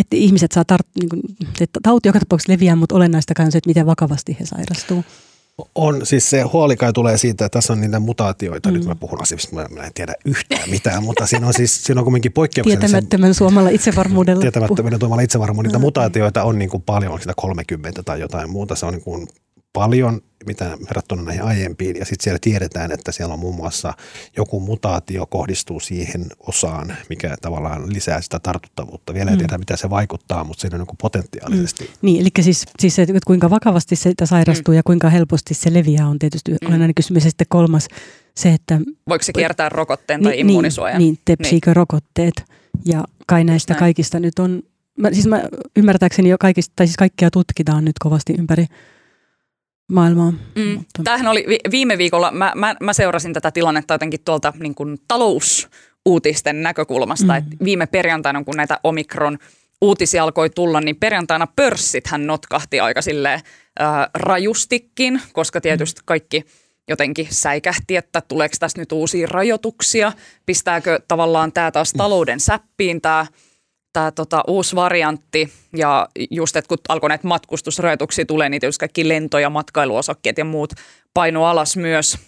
[0.00, 1.22] että ihmiset saa tart, niin kuin,
[1.60, 5.04] että tauti joka tapauksessa leviää, mutta olennaista on se, että miten vakavasti he sairastuu.
[5.74, 8.68] On, siis se huoli kai tulee siitä, että tässä on niitä mutaatioita.
[8.68, 8.74] Mm.
[8.74, 12.04] Nyt mä puhun asioista, mä en tiedä yhtään mitään, mutta siinä on siis siinä on
[12.04, 12.90] kuitenkin poikkeuksellisen...
[12.90, 14.40] Tietämättömän suomalla itsevarmuudella.
[14.40, 15.72] Tietämättömän suomalla itsevarmuudella.
[15.72, 18.74] Niitä mutaatioita on niin kuin paljon, sitä 30 tai jotain muuta.
[18.74, 19.28] Se on niin kuin
[19.72, 21.96] paljon mitä verrattuna näihin aiempiin.
[21.96, 23.94] Ja sitten siellä tiedetään, että siellä on muun muassa
[24.36, 29.14] joku mutaatio kohdistuu siihen osaan, mikä tavallaan lisää sitä tartuttavuutta.
[29.14, 29.38] Vielä ei mm.
[29.38, 31.84] tiedä, mitä se vaikuttaa, mutta siinä on niin potentiaalisesti.
[31.84, 31.90] Mm.
[32.02, 34.76] Niin, eli siis, siis se, että kuinka vakavasti se sairastuu mm.
[34.76, 36.58] ja kuinka helposti se leviää on tietysti mm.
[36.68, 37.24] olennainen kysymys.
[37.24, 37.88] Ja sitten kolmas,
[38.36, 38.80] se, että...
[39.08, 40.98] Voiko se kiertää rokotteen tai niin, immuunisuojan?
[40.98, 41.76] Niin, tepsiikö niin.
[41.76, 42.44] rokotteet.
[42.84, 43.78] Ja kai näistä Näin.
[43.78, 44.62] kaikista nyt on,
[44.98, 45.42] mä, siis mä
[45.76, 48.66] ymmärtääkseni jo kaikista, tai siis kaikkia tutkitaan nyt kovasti ympäri
[49.88, 50.30] maailmaa.
[50.54, 50.74] Mm.
[50.76, 51.02] Mutta.
[51.04, 56.62] Tämähän oli viime viikolla, mä, mä, mä seurasin tätä tilannetta jotenkin tuolta niin kuin talousuutisten
[56.62, 57.38] näkökulmasta, mm.
[57.38, 59.38] että viime perjantaina, kun näitä omikron
[59.80, 63.40] uutisia alkoi tulla, niin perjantaina pörssit hän notkahti aika silleen
[63.80, 66.04] äh, rajustikin, koska tietysti mm.
[66.04, 66.44] kaikki
[66.88, 70.12] jotenkin säikähti, että tuleeko tässä nyt uusia rajoituksia,
[70.46, 73.26] pistääkö tavallaan tämä taas talouden säppiin tämä
[73.92, 79.08] tämä tota, uusi variantti ja just, että kun alkoi näitä matkustusrajoituksia tulee, niin tietysti kaikki
[79.08, 80.72] lento- ja matkailuosakkeet ja muut
[81.14, 82.18] paino alas myös.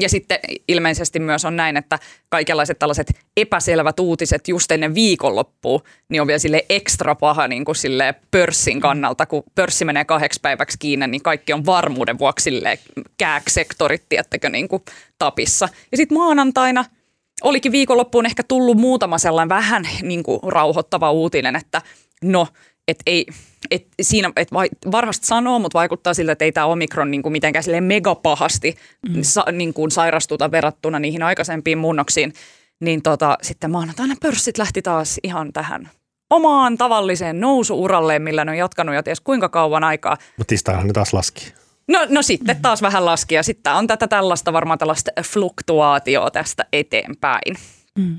[0.00, 1.98] Ja sitten ilmeisesti myös on näin, että
[2.28, 7.76] kaikenlaiset tällaiset epäselvät uutiset just ennen viikonloppua, niin on vielä sille ekstra paha niin kuin
[7.76, 9.26] sille pörssin kannalta.
[9.26, 12.78] Kun pörssi menee kahdeksi päiväksi kiinni, niin kaikki on varmuuden vuoksi sille
[13.18, 14.82] kääksektorit, tiettäkö, niin kuin
[15.18, 15.68] tapissa.
[15.92, 16.84] Ja sitten maanantaina–
[17.42, 21.82] olikin viikonloppuun ehkä tullut muutama sellainen vähän niin kuin rauhoittava uutinen, että
[22.24, 22.46] no,
[22.88, 23.26] et ei,
[23.70, 24.48] et siinä, et
[24.92, 28.76] varmasti sanoo, mutta vaikuttaa siltä, että ei tämä omikron niin kuin mitenkään sille megapahasti
[29.08, 29.22] mm.
[29.22, 32.32] sa, niin kuin sairastuta verrattuna niihin aikaisempiin munnoksiin.
[32.80, 35.90] Niin tota, sitten maanantaina pörssit lähti taas ihan tähän
[36.30, 40.16] omaan tavalliseen nousuuralleen, millä ne on jatkanut jo ties kuinka kauan aikaa.
[40.36, 41.52] Mutta tiistaihan ne taas laski.
[41.88, 46.66] No, no sitten taas vähän laski ja sitten on tätä tällaista varmaan tällaista fluktuaatioa tästä
[46.72, 47.56] eteenpäin.
[47.98, 48.16] Mm.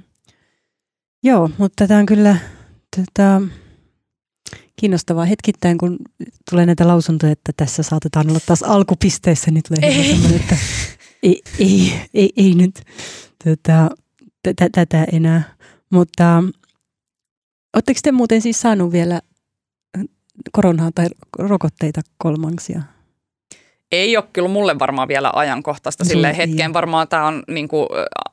[1.23, 2.37] Joo, mutta tämä on kyllä
[2.95, 3.41] tätä,
[4.79, 5.97] kiinnostavaa hetkittäin, kun
[6.49, 10.35] tulee näitä lausuntoja, että tässä saatetaan olla taas alkupisteessä, niin tulee ei.
[10.35, 10.57] että
[11.23, 12.81] ei, ei, ei, ei nyt
[13.43, 13.89] tätä,
[14.71, 15.55] tätä enää.
[15.89, 16.43] Mutta
[17.75, 19.21] oletteko te muuten siis saanut vielä
[20.51, 21.05] koronaa tai
[21.39, 22.81] rokotteita kolmansia?
[23.91, 26.05] Ei ole kyllä mulle varmaan vielä ajankohtaista.
[26.05, 27.87] Sille hetkeen varmaan tämä on, niin kuin,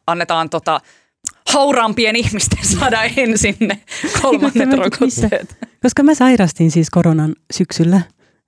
[0.07, 0.81] annetaan tota,
[1.53, 3.81] hauraampien ihmisten saada ensin ne
[4.23, 5.57] kolmannet rokotteet.
[5.83, 8.01] Koska mä sairastin siis koronan syksyllä.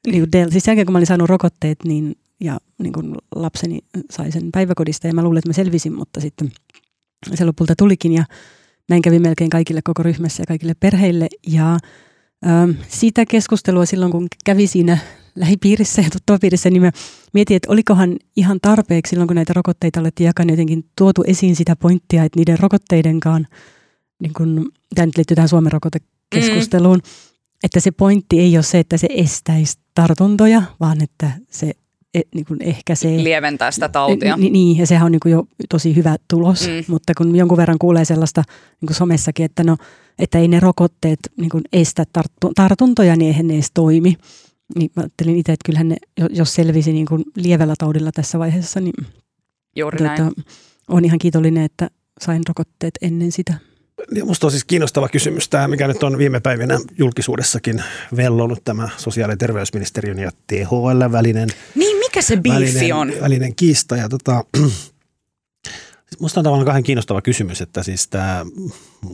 [0.07, 3.79] Niin kuin del, siis jälkeen kun mä olin saanut rokotteet, niin ja niin kuin lapseni
[4.11, 6.53] sai sen päiväkodista ja mä luulen, että mä selvisin, mutta sitten
[7.35, 8.25] se lopulta tulikin ja
[8.89, 11.29] näin kävi melkein kaikille koko ryhmässä ja kaikille perheille.
[11.47, 11.79] Ja
[12.47, 14.99] ähm, siitä keskustelua silloin, kun kävi siinä
[15.37, 16.91] lähipiirissä ja tuttavapiirissä, niin mä
[17.35, 21.77] mietin, että olikohan ihan tarpeeksi silloin, kun näitä rokotteita olettiin jakanut jotenkin tuotu esiin sitä
[21.77, 23.47] pointtia, että niiden rokotteidenkaan,
[24.23, 27.11] niin kun, tämä nyt liittyy tähän Suomen rokotekeskusteluun, mm.
[27.65, 31.73] että se pointti ei ole se, että se estäisi tartuntoja, vaan että se
[32.35, 33.09] niin kuin ehkä se...
[33.09, 34.37] Lieventää sitä tautia.
[34.37, 36.85] Ni, niin, ja sehän on niin kuin jo tosi hyvä tulos, mm.
[36.89, 38.43] mutta kun jonkun verran kuulee sellaista
[38.81, 39.77] niin kuin somessakin, että no,
[40.19, 44.17] että ei ne rokotteet niin kuin estä tarttu, tartuntoja, niin eihän ne edes toimi.
[44.79, 45.97] Niin mä ajattelin itse, että kyllähän ne,
[46.31, 49.07] jos selvisi niin kuin lievällä taudilla tässä vaiheessa, niin
[49.77, 50.33] Juuri tuota, näin.
[50.89, 51.91] olen ihan kiitollinen, että
[52.21, 53.55] sain rokotteet ennen sitä.
[54.15, 57.83] Ja musta on siis kiinnostava kysymys tämä, mikä nyt on viime päivinä julkisuudessakin
[58.17, 61.49] vellonut tämä sosiaali- ja terveysministeriön ja THL välinen.
[61.75, 63.13] Niin, mikä se biifi välinen, on?
[63.21, 63.97] Välinen kiista.
[63.97, 64.45] Ja tota,
[66.21, 68.47] Musta on tavallaan kahden kiinnostava kysymys, että siis tämä...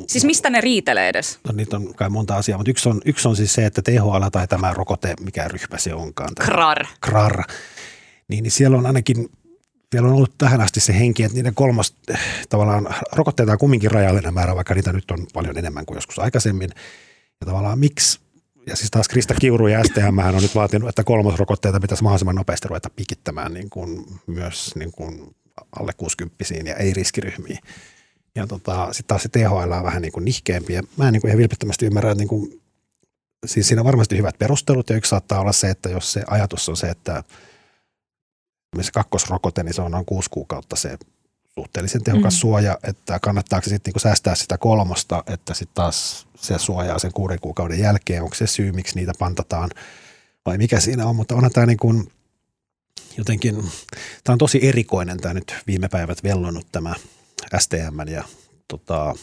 [0.06, 1.38] Siis mistä ne riitelee edes?
[1.46, 4.28] No niitä on kai monta asiaa, mutta yksi on, yksi on siis se, että THL
[4.32, 6.34] tai tämä rokote, mikä ryhmä se onkaan.
[6.34, 6.86] Tämä KRAR.
[7.00, 7.42] KRAR.
[8.28, 9.28] Niin, niin siellä on ainakin,
[9.94, 11.94] siellä on ollut tähän asti se henki, että niiden kolmas
[12.48, 16.70] tavallaan rokotteita on kumminkin rajallinen määrä, vaikka niitä nyt on paljon enemmän kuin joskus aikaisemmin.
[17.40, 18.20] Ja tavallaan miksi
[18.66, 22.68] ja siis taas Krista Kiuru ja STM on nyt vaatinut, että kolmosrokotteita pitäisi mahdollisimman nopeasti
[22.68, 25.36] ruveta pikittämään niin kuin myös niin kuin
[25.80, 27.58] alle 60 ja ei-riskiryhmiin.
[28.34, 30.72] Ja tota, sitten taas se THL on vähän niin kuin nihkeämpi.
[30.72, 32.62] Ja mä en niin kuin ihan vilpittömästi ymmärrä, että niin kuin,
[33.46, 36.68] siis siinä on varmasti hyvät perustelut ja yksi saattaa olla se, että jos se ajatus
[36.68, 37.24] on se, että
[38.82, 40.98] se kakkosrokote, niin se on noin kuusi kuukautta se
[41.54, 42.38] suhteellisen tehokas mm.
[42.38, 47.40] suoja, että kannattaako sitten niin säästää sitä kolmosta, että sitten taas se suojaa sen kuuden
[47.40, 49.70] kuukauden jälkeen, onko se syy, miksi niitä pantataan
[50.46, 52.04] vai mikä siinä on, mutta onhan tämä niin kuin–
[53.16, 53.54] jotenkin,
[54.24, 56.94] tämä on tosi erikoinen tämä nyt viime päivät vellonut tämä
[57.58, 58.24] STM ja
[58.68, 59.14] tota,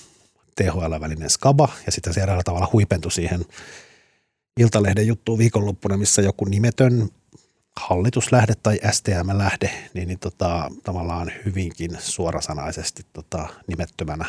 [0.55, 3.45] THL välinen skaba ja sitten se eräällä tavalla huipentui siihen
[4.59, 7.09] Iltalehden juttuun viikonloppuna, missä joku nimetön
[7.79, 14.25] hallituslähde tai STM-lähde, niin, niin tota, tavallaan hyvinkin suorasanaisesti tota, nimettömänä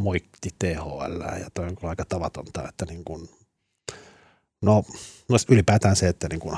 [0.00, 3.28] moitti THL ja toi on kyllä aika tavatonta, että niin kuin,
[4.62, 4.84] no,
[5.28, 6.56] no ylipäätään se, että niin kuin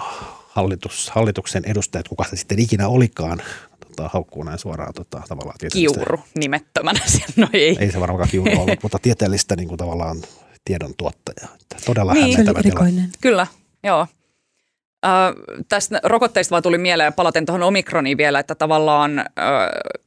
[0.48, 3.42] hallitus, hallituksen edustajat, kuka se sitten ikinä olikaan,
[3.86, 7.00] tota, haukkuu näin suoraan tota, tavallaan Kiuru nimettömänä,
[7.36, 7.76] no ei.
[7.80, 10.22] Ei se varmaan kiuru ollut, mutta tieteellistä niin kuin, tavallaan
[10.64, 11.48] tiedon tuottaja.
[11.84, 13.10] Todella niin, hämmentävä erikoinen.
[13.20, 13.46] Kyllä,
[13.84, 14.06] joo.
[15.04, 19.24] Äh, tästä rokotteista vaan tuli mieleen ja palaten tuohon omikroniin vielä, että tavallaan äh,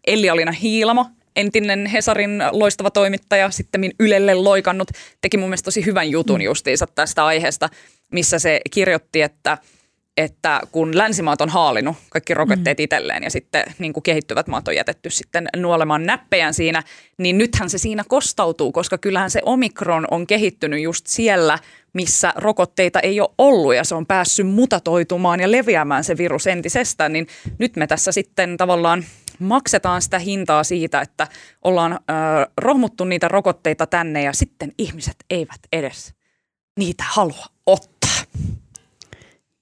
[0.08, 1.06] Elli-Alina Hiilamo,
[1.36, 6.46] entinen Hesarin loistava toimittaja, sitten Ylelle loikannut, teki mun mielestä tosi hyvän jutun mm.
[6.46, 7.70] justiinsa tästä aiheesta,
[8.12, 9.58] missä se kirjoitti, että–
[10.18, 12.84] että kun länsimaat on haalinut kaikki rokotteet mm.
[12.84, 16.84] itselleen ja sitten niin kuin kehittyvät maat on jätetty sitten nuolemaan näppejään siinä,
[17.18, 21.60] niin nythän se siinä kostautuu, koska kyllähän se omikron on kehittynyt just siellä,
[21.94, 27.14] missä rokotteita ei ole ollut ja se on päässyt mutatoitumaan ja leviämään se virus entisestään,
[27.14, 29.06] niin nyt me tässä sitten tavallaan
[29.40, 31.28] maksetaan sitä hintaa siitä, että
[31.64, 31.98] ollaan ö,
[32.58, 36.14] rohmuttu niitä rokotteita tänne ja sitten ihmiset eivät edes
[36.80, 37.96] niitä halua ottaa.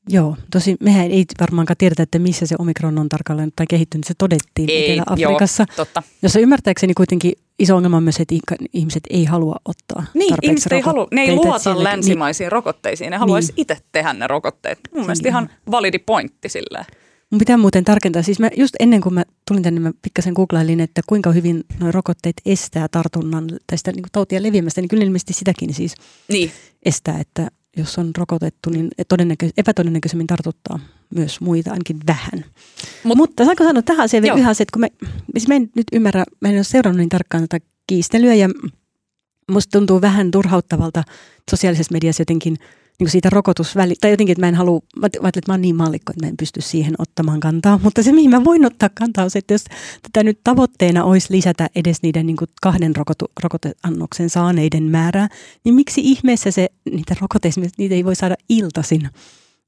[0.10, 4.06] Joo, tosi mehän ei varmaankaan tiedetä, että missä se omikron on tarkalleen tai kehittynyt.
[4.06, 6.04] Se todettiin ei, Etelä-Afrikassa, joo, totta.
[6.22, 8.36] jossa ymmärtääkseni kuitenkin iso ongelma on myös, että
[8.74, 13.18] ihmiset ei halua ottaa Niin, ihmiset ei halua, ne ei luota länsimaisiin niin, rokotteisiin, ne
[13.18, 13.62] haluaisi niin.
[13.62, 14.80] itse tehdä ne rokotteet.
[14.92, 16.86] Mun se mielestä ihan validi pointti silleen.
[17.30, 20.80] Mun pitää muuten tarkentaa, siis mä just ennen kuin mä tulin tänne, mä pikkasen googlailin,
[20.80, 25.34] että kuinka hyvin nuo rokotteet estää tartunnan tai sitä niin tautia leviämästä, niin kyllä ilmeisesti
[25.34, 25.96] sitäkin siis
[26.28, 26.52] niin.
[26.86, 30.80] estää, että jos on rokotettu, niin todennäkö- epätodennäköisemmin tartuttaa
[31.16, 32.46] myös muita ainakin vähän.
[33.04, 34.92] Mut, Mutta saanko sanoa tähän asiaan vielä yhä se, että kun me,
[35.32, 38.50] siis mä en nyt ymmärrä, mä en ole seurannut niin tarkkaan tätä kiistelyä ja
[39.52, 41.04] musta tuntuu vähän turhauttavalta
[41.52, 42.58] sosiaalisessa mediassa jotenkin–
[43.00, 45.76] niin siitä rokotusväli, tai jotenkin, että mä en halua, mä ajattelin, että mä oon niin
[45.76, 49.24] mallikko, että mä en pysty siihen ottamaan kantaa, mutta se mihin mä voin ottaa kantaa
[49.24, 49.64] on se, että jos
[50.02, 55.28] tätä nyt tavoitteena olisi lisätä edes niiden niin kahden rokotu, rokoteannoksen saaneiden määrää,
[55.66, 59.10] niin miksi ihmeessä se, niitä rokotteita, niitä ei voi saada iltasin?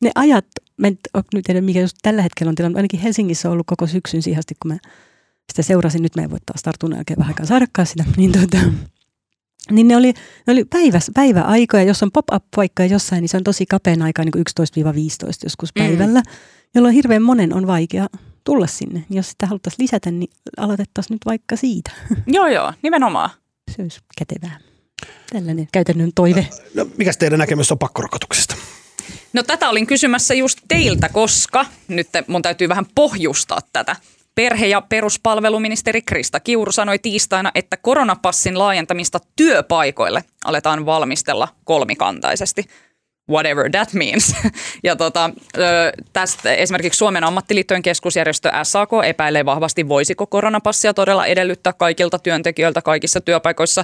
[0.02, 0.46] Ne ajat,
[0.78, 0.98] mä en
[1.34, 4.40] nyt tiedä mikä just tällä hetkellä on tilanne, ainakin Helsingissä on ollut koko syksyn siihen
[4.40, 4.78] asti, kun mä
[5.52, 8.58] sitä seurasin, nyt mä en voi taas tartunnan jälkeen vähän aikaa saadakaan sitä, niin tuota,
[9.71, 10.13] niin ne oli,
[10.47, 14.34] ne oli päivä, päiväaikoja, jos on pop-up-paikkoja jossain, niin se on tosi kapean aikaa, niin
[14.34, 14.39] 11-15
[15.43, 15.84] joskus mm.
[15.84, 16.32] päivällä, mm.
[16.75, 18.08] jolloin hirveän monen on vaikea
[18.43, 19.06] tulla sinne.
[19.10, 21.91] Jos sitä haluttaisiin lisätä, niin aloitettaisiin nyt vaikka siitä.
[22.28, 23.30] Joo, joo, nimenomaan.
[23.75, 24.60] Se olisi kätevää.
[25.34, 26.47] Tällainen käytännön toive.
[26.73, 28.56] No, no mikä teidän näkemys on pakkorokotuksesta?
[29.34, 33.95] No tätä olin kysymässä just teiltä, koska nyt mun täytyy vähän pohjustaa tätä.
[34.36, 42.63] Perhe- ja peruspalveluministeri Krista Kiuru sanoi tiistaina, että koronapassin laajentamista työpaikoille aletaan valmistella kolmikantaisesti.
[43.30, 44.36] Whatever that means.
[44.84, 45.30] Ja tota,
[46.13, 53.21] tästä esimerkiksi Suomen ammattiliittojen keskusjärjestö SAK epäilee vahvasti, voisiko koronapassia todella edellyttää kaikilta työntekijöiltä kaikissa
[53.21, 53.84] työpaikoissa.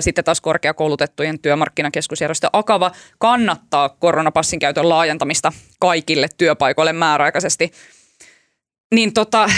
[0.00, 7.72] Sitten taas korkeakoulutettujen työmarkkinakeskusjärjestö Akava kannattaa koronapassin käytön laajentamista kaikille työpaikoille määräaikaisesti–
[8.94, 9.48] niin tota,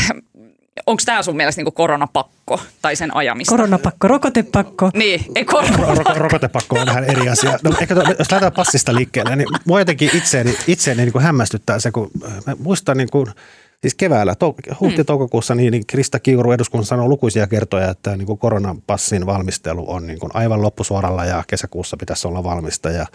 [0.86, 3.52] onko tämä sun mielestä niinku koronapakko tai sen ajamista?
[3.52, 4.90] Koronapakko, rokotepakko.
[4.94, 6.14] Niin, ei koronapakko.
[6.14, 7.58] rokotepakko on vähän eri asia.
[7.64, 11.78] No, ehkä to, jos lähdetään passista liikkeelle, niin mua jotenkin itseäni, itseäni niin kuin hämmästyttää
[11.78, 12.10] se, kun
[12.46, 13.26] mä muistan niin kuin,
[13.80, 18.38] siis keväällä, to, huhti-toukokuussa, niin, niin Krista Kiuru eduskunnan sanoi lukuisia kertoja, että niin kuin
[18.38, 23.06] koronapassin valmistelu on niin kuin aivan loppusuoralla ja kesäkuussa pitäisi olla valmista ja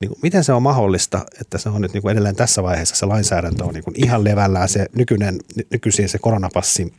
[0.00, 2.96] niin kuin, miten se on mahdollista, että se on nyt niin kuin edelleen tässä vaiheessa
[2.96, 6.94] se lainsäädäntö on niin kuin ihan levällään se nykyinen, nykyisin se koronapassi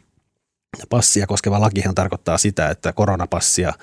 [0.89, 3.73] passia koskeva lakihan tarkoittaa sitä, että koronapassia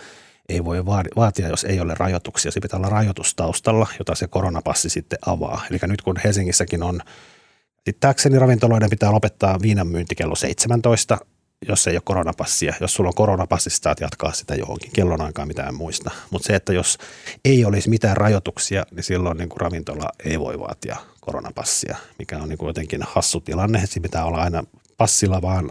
[0.49, 2.51] ei voi vaatia, jos ei ole rajoituksia.
[2.51, 5.63] Se pitää olla rajoitustaustalla, jota se koronapassi sitten avaa.
[5.71, 7.01] Eli nyt kun Helsingissäkin on,
[8.17, 11.19] sitten ravintoloiden pitää lopettaa viinan myynti kello 17,
[11.69, 12.75] jos ei ole koronapassia.
[12.81, 16.11] Jos sulla on koronapassi, saat jatkaa sitä johonkin kellonaikaan mitään muista.
[16.31, 16.99] Mutta se, että jos
[17.45, 22.49] ei olisi mitään rajoituksia, niin silloin niin kuin ravintola ei voi vaatia koronapassia, mikä on
[22.49, 23.87] niin kuin jotenkin hassu tilanne.
[23.87, 24.65] Se pitää olla aina
[24.97, 25.71] passilla, vaan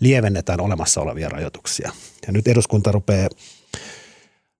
[0.00, 1.92] lievennetään olemassa olevia rajoituksia.
[2.26, 3.28] Ja nyt eduskunta rupeaa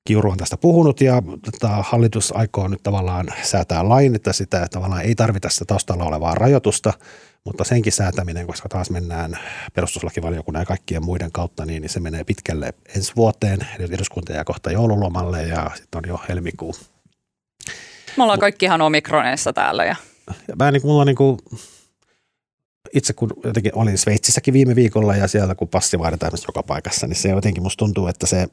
[0.07, 5.03] Kiuru on tästä puhunut ja tota, hallitus aikoo nyt tavallaan säätää lain, että sitä tavallaan
[5.03, 6.93] ei tarvita sitä taustalla olevaa rajoitusta,
[7.45, 9.39] mutta senkin säätäminen, koska taas mennään
[9.75, 13.67] perustuslakivaliokunnan ja kaikkien muiden kautta, niin, niin se menee pitkälle ensi vuoteen.
[13.79, 16.75] Eli eduskunta jää kohta joululomalle ja sitten on jo helmikuu.
[18.17, 19.85] Me ollaan kaikki ihan omikroneissa täällä.
[19.85, 19.97] Ja...
[20.49, 21.39] ja mä niin, mulla niin kuin,
[22.95, 27.17] itse kun jotenkin olin Sveitsissäkin viime viikolla ja siellä kun passi vaaditaan joka paikassa, niin
[27.17, 28.49] se jotenkin musta tuntuu, että se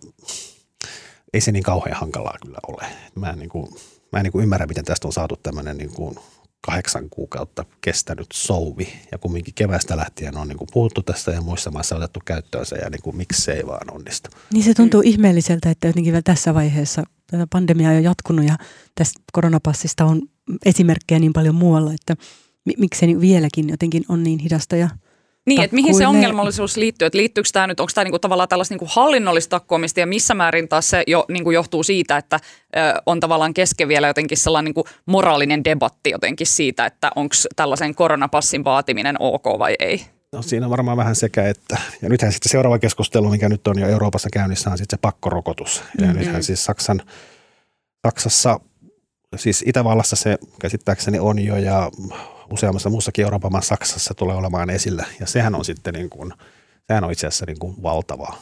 [1.33, 2.91] ei se niin kauhean hankalaa kyllä ole.
[3.15, 3.67] Mä en, niin kuin,
[4.11, 6.15] mä en niin kuin ymmärrä, miten tästä on saatu tämmöinen niin kuin
[6.61, 11.71] kahdeksan kuukautta kestänyt souvi ja kumminkin kevästä lähtien on niin kuin puhuttu tästä ja muissa
[11.71, 14.29] maissa otettu käyttöön se ja niin kuin, miksi se ei vaan onnistu.
[14.53, 18.57] Niin se tuntuu ihmeelliseltä, että jotenkin vielä tässä vaiheessa tätä pandemiaa on jo jatkunut ja
[18.95, 20.21] tästä koronapassista on
[20.65, 22.15] esimerkkejä niin paljon muualla, että
[22.77, 24.89] miksi se vieläkin jotenkin on niin hidasta ja
[25.47, 27.05] Niin, että mihin se ongelmallisuus liittyy?
[27.05, 30.67] Että liittyykö tämä nyt, onko tämä niinku tavallaan tällaista niinku hallinnollista takkoamista ja missä määrin
[30.67, 32.39] taas se jo niinku johtuu siitä, että
[32.75, 37.95] ö, on tavallaan kesken vielä jotenkin sellainen niinku moraalinen debatti jotenkin siitä, että onko tällaisen
[37.95, 40.05] koronapassin vaatiminen ok vai ei?
[40.31, 41.77] No siinä on varmaan vähän sekä että.
[42.01, 45.83] Ja nythän sitten seuraava keskustelu, mikä nyt on jo Euroopassa käynnissä, on sitten se pakkorokotus.
[45.99, 46.19] Ja mm-hmm.
[46.19, 47.01] nythän siis Saksan,
[48.07, 48.59] Saksassa,
[49.35, 51.91] siis Itävallassa se käsittääkseni on jo ja
[52.51, 55.05] useammassa muussakin Euroopan maassa Saksassa tulee olemaan esillä.
[55.19, 56.33] Ja sehän on sitten niin kuin,
[56.87, 58.35] sehän on itse asiassa niin kuin valtava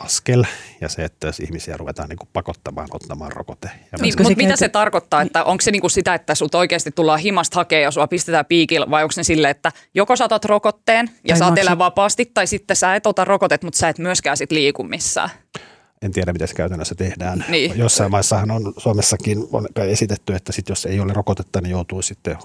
[0.00, 0.44] askel
[0.80, 3.70] ja se, että jos ihmisiä ruvetaan niin kuin pakottamaan ottamaan rokote.
[3.92, 6.90] Ja niin, mutta mitä se tarkoittaa, että onko se niin kuin sitä, että sut oikeasti
[6.90, 11.10] tullaan himasta hakea ja sua pistetään piikillä vai onko se sille, että joko saatat rokotteen
[11.28, 14.36] ja tai saat elää vapaasti tai sitten sä et ota rokotet, mutta sä et myöskään
[14.36, 15.30] sit liiku missään?
[16.02, 17.44] En tiedä, miten se käytännössä tehdään.
[17.48, 17.78] Niin.
[17.78, 22.36] Jossain maissahan on Suomessakin on esitetty, että sit jos ei ole rokotetta, niin joutuu sitten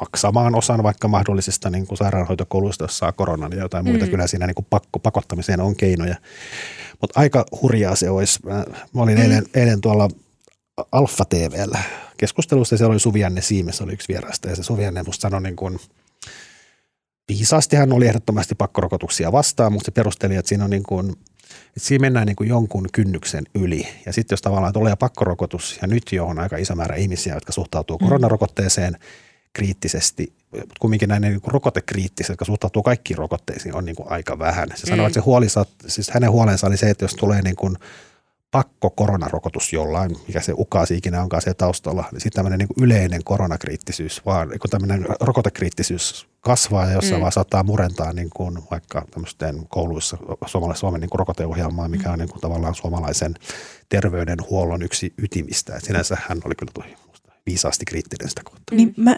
[0.00, 3.90] maksamaan osan vaikka mahdollisista niin kuin sairaanhoitokoluista, jos saa koronan ja jotain mm.
[3.90, 4.06] muita.
[4.06, 6.16] Kyllä siinä niin kuin pakko, pakottamiseen on keinoja.
[7.00, 8.38] Mutta aika hurjaa se olisi.
[8.44, 9.22] Mä, mä olin mm.
[9.22, 10.08] eilen, eilen tuolla
[10.92, 11.78] Alfa TVllä
[12.16, 15.56] keskustelussa ja siellä oli Suvianne Siimes, oli yksi vierasta ja se Suvianne musta sanoi niin
[15.56, 15.78] kuin,
[17.28, 21.10] viisaasti hän oli ehdottomasti pakkorokotuksia vastaan, mutta se perusteli, että siinä on niin kuin,
[21.66, 23.88] että siinä mennään niin kuin jonkun kynnyksen yli.
[24.06, 27.52] Ja sitten jos tavallaan tulee pakkorokotus, ja nyt jo on aika iso määrä ihmisiä, jotka
[27.52, 28.04] suhtautuu mm.
[28.04, 28.96] koronarokotteeseen–
[29.52, 34.38] kriittisesti, mutta kumminkin näin niin kuin rokotekriittiset, jotka suhtautuu kaikkiin rokotteisiin, on niin kuin aika
[34.38, 34.68] vähän.
[34.74, 35.06] Se sanoo, mm.
[35.06, 35.46] että se huoli,
[35.86, 37.76] siis hänen huolensa oli se, että jos tulee niin kuin
[38.50, 43.24] pakko koronarokotus jollain, mikä se ukaasi ikinä onkaan se taustalla, niin sitten tämmöinen niin yleinen
[43.24, 47.20] koronakriittisyys, vaan kun tämmöinen rokotekriittisyys kasvaa ja jossain mm.
[47.20, 52.12] vaan saattaa murentaa niin kuin vaikka tämmöisten kouluissa Suomen, Suomen niin kuin rokoteohjelmaa, mikä mm.
[52.12, 53.34] on niin kuin tavallaan suomalaisen
[53.88, 55.76] terveydenhuollon yksi ytimistä.
[55.76, 56.94] Et sinänsä hän oli kyllä
[57.46, 58.76] viisaasti kriittinen sitä kohtaa.
[58.76, 59.16] Niin mä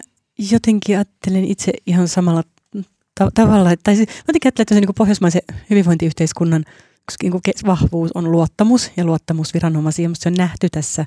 [0.51, 2.43] jotenkin ajattelen itse ihan samalla
[3.19, 6.65] ta- tavalla, tai siis, mä jotenkin ajattelen, että se niin pohjoismaisen hyvinvointiyhteiskunnan
[7.23, 7.33] niin
[7.65, 11.05] vahvuus on luottamus ja luottamus viranomaisiin, se on nähty tässä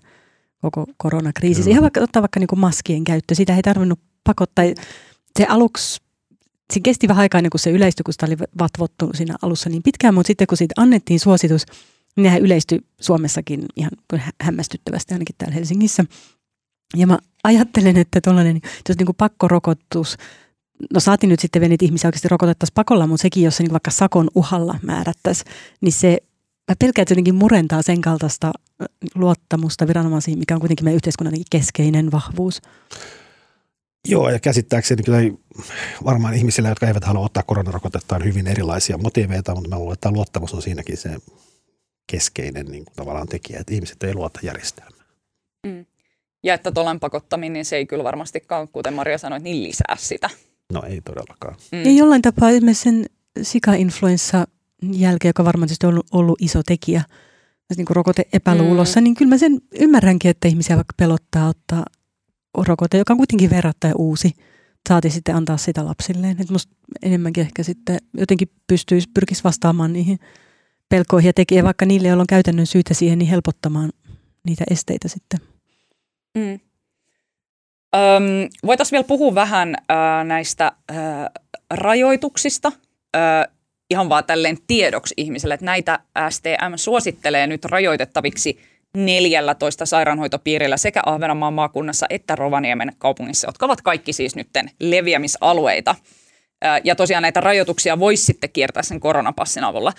[0.63, 1.65] koko koronakriisissä.
[1.65, 1.73] Kyllä.
[1.73, 4.65] Ihan vaikka ottaa vaikka niin maskien käyttö, sitä ei tarvinnut pakottaa.
[5.39, 6.01] Se aluksi,
[6.73, 10.15] siinä kesti vähän aikaa, kun se yleistyi, kun sitä oli vatvottu siinä alussa niin pitkään,
[10.15, 11.67] mutta sitten kun siitä annettiin suositus,
[12.17, 13.91] niin nehän yleistyi Suomessakin ihan
[14.41, 16.05] hämmästyttävästi ainakin täällä Helsingissä.
[16.97, 20.17] Ja mä ajattelen, että tuollainen, jos niin kuin pakkorokotus,
[20.95, 23.91] no saatiin nyt sitten venit ihmisiä oikeasti rokotettaisiin pakolla, mutta sekin, jos se niin vaikka
[23.91, 26.19] sakon uhalla määrättäisiin, niin se,
[26.71, 28.53] mä pelkään, että se jotenkin murentaa sen kaltaista
[29.15, 32.63] luottamusta viranomaisiin, mikä on kuitenkin meidän yhteiskunnan keskeinen vahvuus.
[34.09, 35.19] Joo, ja käsittääkseni kyllä
[36.05, 40.11] varmaan ihmisillä, jotka eivät halua ottaa koronarokotetta, on hyvin erilaisia motiiveita, mutta mä luulen, että
[40.11, 41.17] luottamus on siinäkin se
[42.07, 45.07] keskeinen niin kuin tavallaan tekijä, että ihmiset ei luota järjestelmään.
[45.67, 45.87] Mm.
[46.47, 50.31] Ja että tuollainen pakottaminen, niin se ei kyllä varmastikaan, kuten Maria sanoi, niin lisää sitä.
[50.73, 51.57] No ei todellakaan.
[51.73, 51.85] Mm.
[51.85, 53.07] Ja jollain tapaa esimerkiksi sen
[53.43, 54.47] sika-influenssa
[54.93, 57.03] jälkeen, joka varmaan on ollut, ollut iso tekijä
[57.77, 59.05] niin kuin rokote-epäluulossa, mm.
[59.05, 61.85] niin kyllä mä sen ymmärränkin, että ihmisiä vaikka pelottaa ottaa
[62.67, 64.33] rokote, joka on kuitenkin verrattain uusi.
[64.89, 66.41] Saati sitten antaa sitä lapsilleen.
[66.41, 70.19] Että musta enemmänkin ehkä sitten jotenkin pystyisi, pyrkisi vastaamaan niihin
[70.89, 73.93] pelkoihin ja tekee vaikka niille, joilla on käytännön syytä siihen, niin helpottamaan
[74.45, 75.56] niitä esteitä sitten.
[76.37, 76.61] Mm.
[78.67, 80.95] Voitaisiin vielä puhua vähän ö, näistä ö,
[81.71, 82.73] rajoituksista.
[83.17, 83.19] Ö,
[83.91, 85.99] ihan vaan tälleen tiedoksi ihmiselle, että näitä
[86.31, 88.61] STM suosittelee nyt rajoitettaviksi
[88.97, 95.95] 14 sairaanhoitopiirillä sekä Ahvenanmaan maakunnassa että Rovaniemen kaupungissa, jotka ovat kaikki siis nytten leviämisalueita.
[96.85, 99.93] Ja tosiaan näitä rajoituksia voisi sitten kiertää sen koronapassin avulla.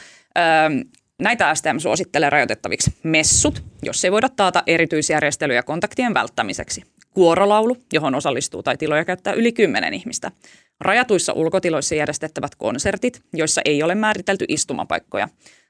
[1.22, 6.84] Näitä STM suosittelee rajoitettaviksi messut, jos ei voida taata erityisjärjestelyjä kontaktien välttämiseksi.
[7.13, 10.32] Kuorolaulu, johon osallistuu tai tiloja käyttää yli 10 ihmistä.
[10.80, 15.30] Rajatuissa ulkotiloissa järjestettävät konsertit, joissa ei ole määritelty istumapaikkoja.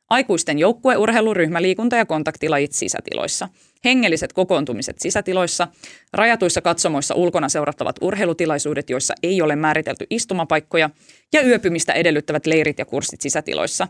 [0.10, 3.50] Aikuisten joukkueurheilu, ryhmäliikunta ja kontaktilajit sisätiloissa.
[3.86, 5.68] Hengelliset kokoontumiset sisätiloissa.
[6.14, 10.90] Rajatuissa katsomoissa ulkona seurattavat urheilutilaisuudet, joissa ei ole määritelty istumapaikkoja.
[11.34, 13.88] Ja yöpymistä edellyttävät leirit ja kurssit sisätiloissa.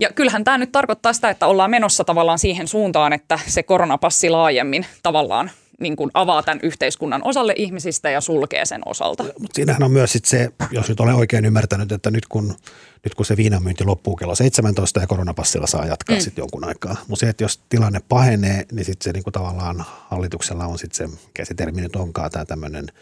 [0.00, 4.30] Ja kyllähän tämä nyt tarkoittaa sitä, että ollaan menossa tavallaan siihen suuntaan, että se koronapassi
[4.30, 9.22] laajemmin tavallaan niin kuin avaa tämän yhteiskunnan osalle ihmisistä ja sulkee sen osalta.
[9.22, 12.54] Mutta siinähän on myös sit se, jos nyt olen oikein ymmärtänyt, että nyt kun,
[13.04, 16.20] nyt kun se viinamyynti loppuu kello 17 ja koronapassilla saa jatkaa mm.
[16.20, 16.96] sitten jonkun aikaa.
[17.08, 21.10] Mutta se, että jos tilanne pahenee, niin sitten se niin kuin tavallaan hallituksella on sitten
[21.10, 22.86] se, mikä se termi nyt onkaan, tämä tämmöinen–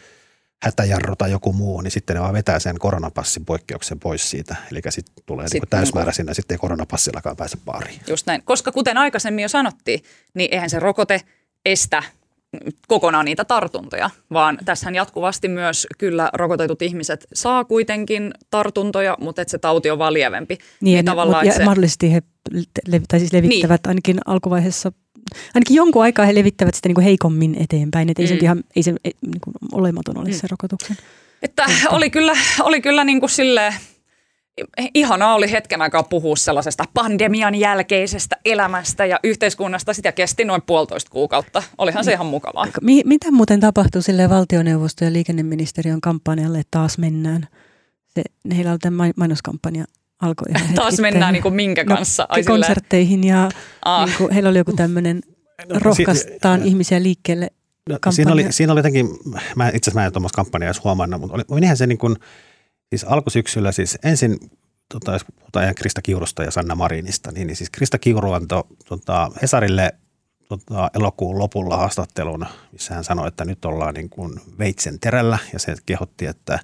[0.62, 4.56] hätäjarru tai joku muu, niin sitten ne vaan vetää sen koronapassin poikkeuksen pois siitä.
[4.72, 8.00] Eli sitten tulee niinku sitten niin täysmääräisenä, sitten ei koronapassillakaan pääse baariin.
[8.06, 10.02] Just näin, koska kuten aikaisemmin jo sanottiin,
[10.34, 11.20] niin eihän se rokote
[11.66, 12.02] estä
[12.88, 19.50] kokonaan niitä tartuntoja, vaan tässähän jatkuvasti myös kyllä rokotetut ihmiset saa kuitenkin tartuntoja, mutta että
[19.50, 20.58] se tauti on vaan lievempi.
[20.80, 21.64] Niin, niin ne, mut, ja se...
[21.64, 22.22] mahdollisesti he
[22.88, 23.88] lev, tai siis levittävät niin.
[23.88, 24.92] ainakin alkuvaiheessa,
[25.54, 28.24] ainakin jonkun aikaa he levittävät sitä niin kuin heikommin eteenpäin, että mm.
[28.24, 30.34] ei se ihan ei se, niin kuin olematon ole mm.
[30.34, 30.96] se rokotuksen.
[31.42, 33.74] Että oli kyllä, oli kyllä niin kuin silleen,
[34.94, 39.94] ihanaa oli hetken aikaa puhua sellaisesta pandemian jälkeisestä elämästä ja yhteiskunnasta.
[39.94, 41.62] Sitä kesti noin puolitoista kuukautta.
[41.78, 42.66] Olihan se ihan mukavaa.
[42.82, 47.48] Mi- mitä muuten tapahtui sille valtioneuvosto ja liikenneministeriön kampanjalle, että taas mennään?
[48.08, 48.22] Se,
[48.56, 49.84] heillä oli tämä mainoskampanja
[50.22, 52.26] alkoi ihan Taas mennään niin kuin minkä no, kanssa?
[52.36, 53.48] No, konsertteihin ja
[54.06, 55.20] niin kuin, heillä oli joku tämmöinen
[55.68, 57.50] no, rohkaistaan si- ihmisiä liikkeelle
[57.88, 59.08] no, siinä, oli, siinä oli jotenkin,
[59.56, 62.16] mä, itse asiassa mä en tuommoista kampanjaa edes huomannut, mutta oli, menihän se niin kuin–
[62.90, 64.38] Siis alkusyksyllä siis ensin,
[64.92, 69.30] tota, jos puhutaan Krista Kiurusta ja Sanna Marinista, niin, niin siis Krista Kiuru antoi tota,
[69.42, 69.92] Hesarille
[70.48, 75.58] tota, elokuun lopulla haastattelun, missä hän sanoi, että nyt ollaan niin kuin veitsen terällä ja
[75.58, 76.58] se kehotti, että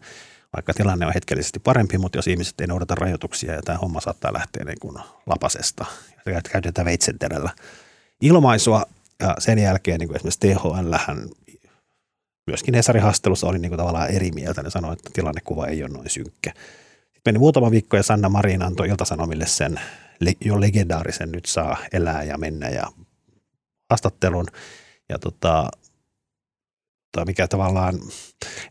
[0.55, 4.32] vaikka tilanne on hetkellisesti parempi, mutta jos ihmiset ei noudata rajoituksia ja tämä homma saattaa
[4.32, 5.84] lähteä niin kuin lapasesta.
[6.52, 7.50] Käytetään veitsen terällä
[8.20, 8.86] ilmaisua
[9.20, 10.94] ja sen jälkeen niin kuin esimerkiksi THL
[12.46, 14.62] myöskin Hesarin haastattelussa oli niin kuin tavallaan eri mieltä.
[14.62, 16.52] Ne sanoi, että tilannekuva ei ole noin synkkä.
[17.05, 19.80] Sitten meni muutama viikko ja Sanna Marin antoi Iltasanomille sen
[20.40, 22.84] jo legendaarisen nyt saa elää ja mennä ja
[23.90, 24.46] haastattelun.
[25.09, 25.68] Ja tota,
[27.15, 28.01] tota mikä tavallaan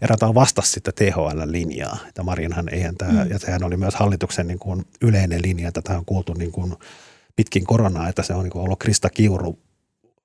[0.01, 1.97] erätään vastasi sitä THL-linjaa.
[2.07, 3.31] Että Marinhan eihän tämä, mm.
[3.31, 6.73] ja sehän oli myös hallituksen niin kuin yleinen linja, että tämä on kuultu niin kuin
[7.35, 9.59] pitkin koronaa, että se on niin kuin ollut Krista Kiuru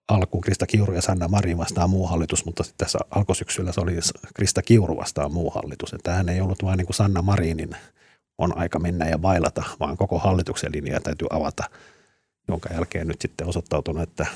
[0.08, 3.92] alkuun Krista Kiuru ja Sanna Marin vastaan muu hallitus, mutta sitten tässä alkusyksyllä se oli
[4.34, 5.92] Krista Kiuru vastaan muu hallitus.
[5.92, 7.70] Että hän ei ollut vain niin kuin Sanna Marinin
[8.38, 11.64] on aika mennä ja bailata, vaan koko hallituksen linja täytyy avata,
[12.48, 14.26] jonka jälkeen nyt sitten osoittautunut, että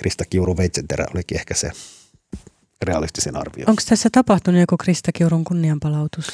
[0.00, 1.70] Krista Kiuru Veitsenterä olikin ehkä se
[2.82, 3.64] realistisen arvio.
[3.68, 6.26] Onko tässä tapahtunut joku Krista Kiurun kunnianpalautus?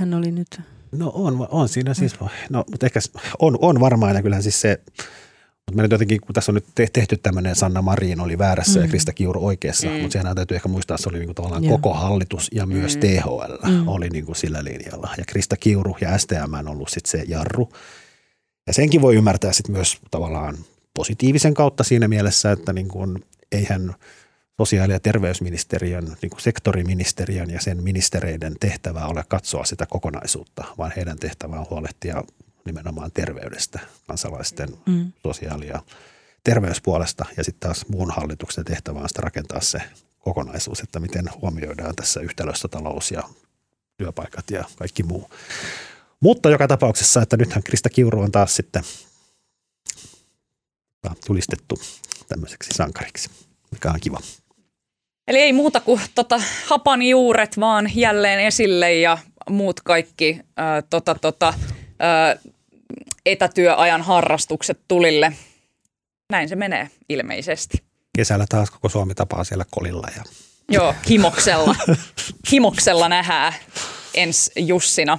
[0.00, 0.60] Hän oli nyt...
[0.92, 2.14] No on, on siinä siis,
[2.50, 3.00] no, mutta ehkä
[3.38, 4.80] on, on varmaan ja kyllähän siis se
[5.70, 8.84] mutta meillä jotenkin, kun tässä on nyt tehty tämmöinen Sanna Marin oli väärässä mm.
[8.84, 9.92] ja Krista Kiuru oikeassa, mm.
[9.92, 11.78] mutta sehän täytyy ehkä muistaa, että se oli niin kuin tavallaan Joo.
[11.78, 13.00] koko hallitus ja myös mm.
[13.00, 13.88] THL mm.
[13.88, 15.14] oli niin kuin sillä linjalla.
[15.18, 17.68] Ja Krista Kiuru ja STM on ollut sitten se jarru.
[18.66, 20.56] Ja senkin voi ymmärtää sitten myös tavallaan
[20.94, 23.94] positiivisen kautta siinä mielessä, että niin kuin, eihän
[24.60, 30.92] sosiaali- ja terveysministeriön, niin kuin sektoriministeriön ja sen ministereiden tehtävä ole katsoa sitä kokonaisuutta, vaan
[30.96, 32.22] heidän tehtävä on huolehtia
[32.64, 35.12] nimenomaan terveydestä, kansalaisten mm.
[35.22, 35.82] sosiaali- ja
[36.44, 39.82] terveyspuolesta ja sitten taas muun hallituksen tehtävä on sitä rakentaa se
[40.18, 43.22] kokonaisuus, että miten huomioidaan tässä yhtälössä talous ja
[43.96, 45.30] työpaikat ja kaikki muu.
[46.20, 48.82] Mutta joka tapauksessa, että nythän Krista Kiuru on taas sitten
[51.26, 51.80] tulistettu
[52.28, 53.30] tämmöiseksi sankariksi,
[53.70, 54.20] mikä on kiva.
[55.30, 59.18] Eli ei muuta kuin tota, hapan juuret vaan jälleen esille ja
[59.50, 61.54] muut kaikki ää, tota, tota,
[63.26, 65.32] etätyöajan harrastukset tulille.
[66.30, 67.78] Näin se menee ilmeisesti.
[68.16, 70.08] Kesällä taas koko Suomi tapaa siellä kolilla.
[70.16, 70.22] Ja...
[70.68, 71.74] Joo, himoksella.
[72.52, 73.52] himoksella nähdään
[74.14, 75.18] ensi Jussina.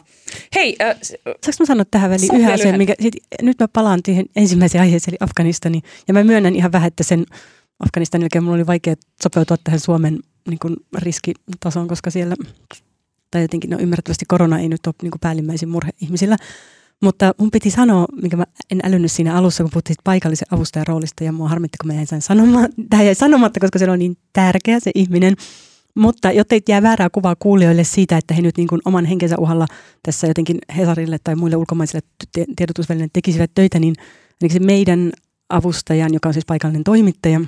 [0.56, 0.96] Hei, äh,
[1.26, 5.14] Saanko mä sanoa tähän väliin yhden asian, mikä, sit, nyt mä palaan siihen ensimmäiseen aiheeseen,
[5.14, 7.26] eli Afganistani, ja mä myönnän ihan vähän, että sen
[7.86, 12.36] Afganistanin jälkeen mulla oli vaikea sopeutua tähän Suomen niin kuin, riskitasoon, koska siellä
[13.32, 16.38] tai jotenkin no ymmärrettävästi korona ei nyt ole niin kuin päällimmäisin murhe ihmisillä.
[17.02, 21.24] Mutta mun piti sanoa, mikä mä en älynnyt siinä alussa, kun puhuttiin paikallisen avustajan roolista
[21.24, 22.70] ja mua harmitti, kun mä jäin sen sanomaan.
[22.90, 25.36] Tämä jäi sanomatta, koska se on niin tärkeä se ihminen.
[25.96, 29.36] Mutta jotta ei jää väärää kuvaa kuulijoille siitä, että he nyt niin kuin oman henkensä
[29.40, 29.66] uhalla
[30.04, 32.08] tässä jotenkin Hesarille tai muille ulkomaisille
[32.56, 33.96] tiedotusvälineille tekisivät töitä, niin
[34.48, 35.12] se meidän
[35.50, 37.42] avustajan, joka on siis paikallinen toimittaja,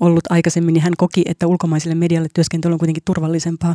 [0.00, 3.74] ollut aikaisemmin, niin hän koki, että ulkomaisille medialle työskentely on kuitenkin turvallisempaa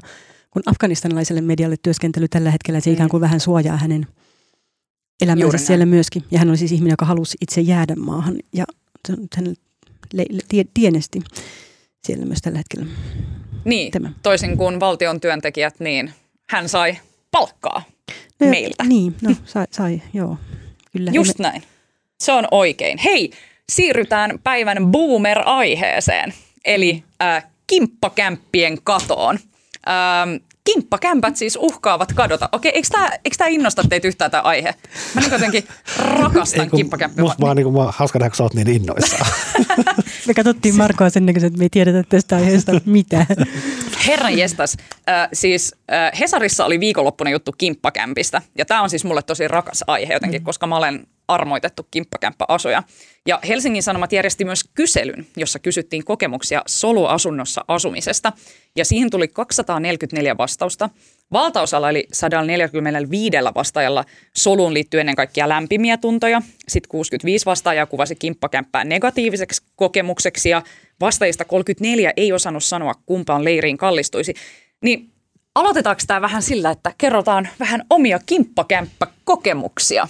[0.56, 2.93] kun afganistanilaiselle medialle työskentely tällä hetkellä, se mm.
[2.93, 4.08] ikään kuin vähän suojaa hänen
[5.22, 6.24] elämänsä siellä myöskin.
[6.32, 8.66] Ja hän oli siis ihminen, joka halusi itse jäädä maahan ja
[9.36, 9.53] hän
[10.14, 11.22] le- tie, tienesti
[12.03, 12.86] siellä myös tällä hetkellä.
[13.66, 14.12] Niin, Tämä.
[14.24, 16.14] toisin kuin valtion työntekijät, niin
[16.49, 16.97] hän sai
[17.32, 17.84] palkkaa
[18.39, 18.84] no, meiltä.
[18.84, 20.38] Niin, no sai, sai joo.
[20.91, 21.12] Kyllä.
[21.14, 21.64] Just näin.
[22.20, 22.97] Se on oikein.
[22.97, 23.32] Hei,
[23.72, 26.34] siirrytään päivän boomer-aiheeseen,
[26.66, 29.39] eli äh, kimppakämppien katoon.
[29.88, 32.49] Ähm, kimppakämpät siis uhkaavat kadota.
[32.51, 34.76] Okei, eikö tämä, eikö tämä innosta teitä yhtään tämä aihe?
[35.16, 35.63] Mä niin jotenkin
[35.97, 37.24] rakastan kimppakämppiä.
[37.24, 39.32] Musta vaan niin kuin, hauska nähdä, kun sä oot niin innoissaan.
[40.28, 43.26] me katsottiin Markoa sen näköisen, että me ei tiedetä tästä aiheesta mitään.
[44.07, 44.78] Herran jestas.
[45.09, 48.41] Äh, siis äh, Hesarissa oli viikonloppuna juttu kimppakämpistä.
[48.57, 50.45] Ja tämä on siis mulle tosi rakas aihe jotenkin, mm.
[50.45, 52.84] koska mä olen armoitettu kimppakämppäasuja.
[53.28, 58.34] Ja Helsingin Sanomat järjesti myös kyselyn, jossa kysyttiin kokemuksia soluasunnossa asumisesta.
[58.76, 60.89] Ja siihen tuli 244 vastausta.
[61.32, 64.05] Valtaosalla eli 145 vastaajalla
[64.36, 66.41] soluun liittyy ennen kaikkea lämpimiä tuntoja.
[66.67, 70.61] Sitten 65 vastaajaa kuvasi kimppakämppää negatiiviseksi kokemukseksi ja
[71.01, 74.34] vastaajista 34 ei osannut sanoa kumpaan leiriin kallistuisi.
[74.82, 75.11] Niin
[75.55, 80.07] aloitetaanko tämä vähän sillä, että kerrotaan vähän omia kimppakämppäkokemuksia?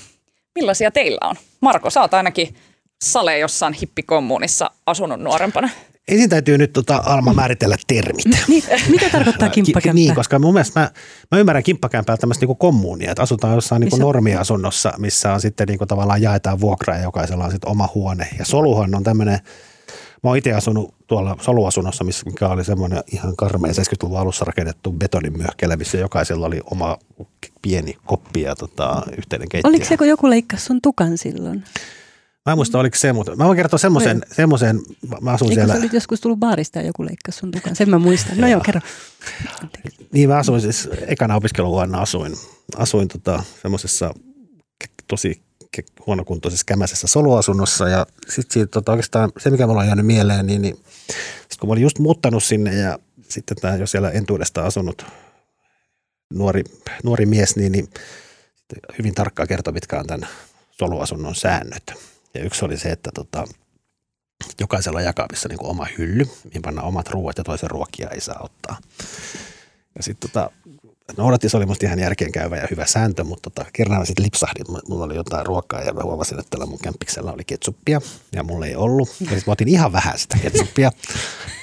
[0.55, 1.35] Millaisia teillä on?
[1.61, 2.55] Marko, sä oot ainakin
[3.03, 5.69] Sale jossain hippikommuunissa asunut nuorempana.
[6.07, 8.25] Ensin täytyy nyt tota, Alma määritellä termit.
[8.47, 9.93] Niin, mitä tarkoittaa kimppakämppä?
[9.93, 10.91] Niin, koska mun mielestä mä,
[11.31, 15.85] mä ymmärrän kimppakämpää tämmöistä niinku kommuunia, että asutaan jossain niinku normiasunnossa, missä on sitten niinku
[15.85, 18.27] tavallaan jaetaan vuokraa ja jokaisella on sitten oma huone.
[18.39, 19.39] Ja soluhan on tämmöinen,
[20.25, 25.75] mä oon itse asunut tuolla soluasunnossa, mikä oli semmoinen ihan karmea 70-luvun alussa rakennettu betonimyöhkelä,
[25.75, 26.97] missä jokaisella oli oma
[27.61, 29.69] pieni koppi ja tota, yhteinen keittiö.
[29.69, 31.63] Oliko se, kun joku leikkasi sun tukan silloin?
[32.45, 34.79] Mä en muista, oliko se, mutta mä voin kertoa semmoisen, semmoisen
[35.21, 35.73] mä asun Eikö siellä.
[35.73, 37.75] sä olit joskus tullut baarista ja joku leikkasi sun tukan?
[37.75, 38.37] Sen mä muistan.
[38.37, 38.81] No joo, kerro.
[40.13, 42.33] Niin mä asuin siis, ekana opiskeluvuonna asuin,
[42.75, 44.13] asuin tota, semmoisessa
[45.07, 45.41] tosi
[46.07, 50.61] huonokuntoisessa kämäisessä soluasunnossa ja sitten siitä tota, oikeastaan se, mikä mulla on jäänyt mieleen, niin,
[50.61, 50.79] niin
[51.49, 52.99] sit kun mä olin just muuttanut sinne ja
[53.29, 55.05] sitten tämä jo siellä entuudesta asunut
[56.33, 56.63] nuori,
[57.03, 57.89] nuori mies, niin, niin
[58.97, 60.29] hyvin tarkkaan kertoi, mitkä on tämän
[60.71, 61.93] soluasunnon säännöt.
[62.33, 63.47] Ja yksi oli se, että tota,
[64.59, 68.77] jokaisella jakavissa niin oma hylly, mihin pannaan omat ruuat ja toisen ruokia ei saa ottaa.
[69.95, 70.51] Ja sitten tota,
[71.17, 75.15] noudattis oli musta ihan järkeenkäyvä ja hyvä sääntö, mutta tota, kerran sitten lipsahdin, mulla oli
[75.15, 78.01] jotain ruokaa ja mä huomasin, että tällä mun kämppiksellä oli ketsuppia
[78.31, 79.09] ja mulla ei ollut.
[79.09, 80.91] Ja sitten mä otin ihan vähän sitä ketsuppia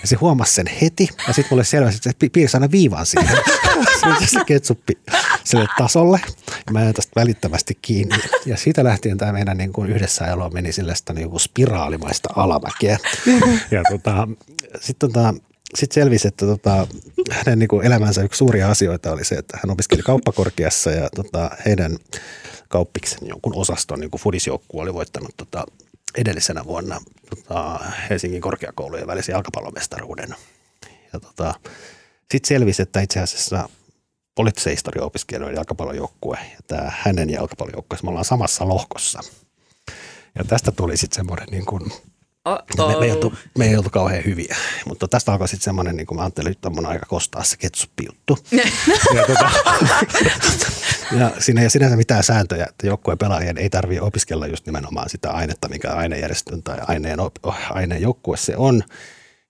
[0.01, 3.39] ja se huomasi sen heti ja sitten mulle selväsi, että se piirsi aina viivan siihen.
[4.27, 4.99] se ketsuppi
[5.45, 6.21] sille tasolle
[6.67, 8.19] ja mä jäin tästä välittömästi kiinni.
[8.47, 12.99] Ja siitä lähtien tämä meidän niin kuin yhdessä elo meni sille niin kuin spiraalimaista alamäkeä.
[13.71, 14.29] Ja tota,
[14.81, 15.35] sitten tota,
[15.75, 16.87] sitten selvisi, että tota,
[17.31, 21.51] hänen niin kuin elämänsä yksi suuria asioita oli se, että hän opiskeli kauppakorkeassa ja tota,
[21.67, 21.97] heidän
[22.69, 25.67] kauppiksen jonkun osaston niin fudisjoukkue oli voittanut tota,
[26.19, 27.01] edellisenä vuonna
[27.31, 30.35] tota, Helsingin korkeakoulujen välisen jalkapallomestaruuden.
[31.13, 31.55] Ja tota,
[32.33, 33.69] sitten selvisi, että itse asiassa
[34.35, 39.21] poliittisen historian opiskelijoiden jalkapallojoukkue ja tämä hänen jalkapallojoukkueensa, me ollaan samassa lohkossa.
[40.39, 41.93] Ja tästä tuli sitten semmoinen niin kuin
[42.47, 46.07] me, me, ei oltu, me ei oltu kauhean hyviä, mutta tästä alkoi sitten semmoinen, niin
[46.07, 48.39] kuin mä ajattelin, että on aika kostaa se ketsuppijuttu.
[49.17, 49.51] ja, tota,
[51.21, 55.11] ja siinä ei ole sinänsä mitään sääntöjä, että joukkueen pelaajien ei tarvitse opiskella just nimenomaan
[55.11, 57.19] sitä ainetta, mikä ainejärjestön tai aineen,
[57.71, 58.83] aineen joukkue se on.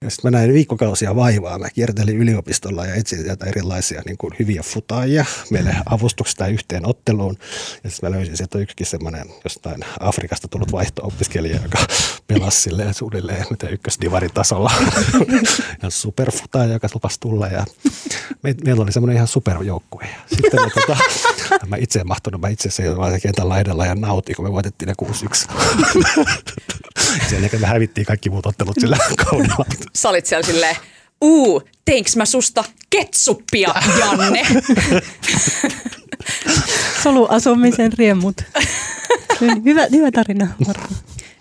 [0.03, 1.59] Ja sitten mä näin viikkokausia vaivaa.
[1.59, 7.39] Mä kiertelin yliopistolla ja etsin sieltä erilaisia niin kuin hyviä futaajia meille avustuksesta yhteen otteluun.
[7.85, 11.79] Ja sitten mä löysin sieltä yksikin semmoinen jostain Afrikasta tullut vaihto-opiskelija, joka
[12.27, 14.73] pelasi silleen suunnilleen mitä ykkösdivarin tasolla.
[15.83, 17.47] ja superfutaaja, joka lupasi tulla.
[17.47, 17.65] Ja
[18.43, 20.05] me, meillä oli semmoinen ihan superjoukkue.
[20.05, 20.97] Ja sitten me, tota,
[21.71, 24.89] mä itse en mahtunut, mä itse se vaan kentän laidalla ja nautin, kun me voitettiin
[24.89, 25.53] ne 6-1.
[27.31, 28.97] Sen jälkeen me hävittiin kaikki muut ottelut sillä
[29.31, 29.65] kaudella.
[29.95, 30.77] Sä olit siellä silleen,
[31.21, 34.43] uu, teinkö mä susta ketsuppia, Janne?
[37.03, 38.37] Soluasumisen riemut.
[39.65, 40.89] Hyvä, hyvä tarina, Marko.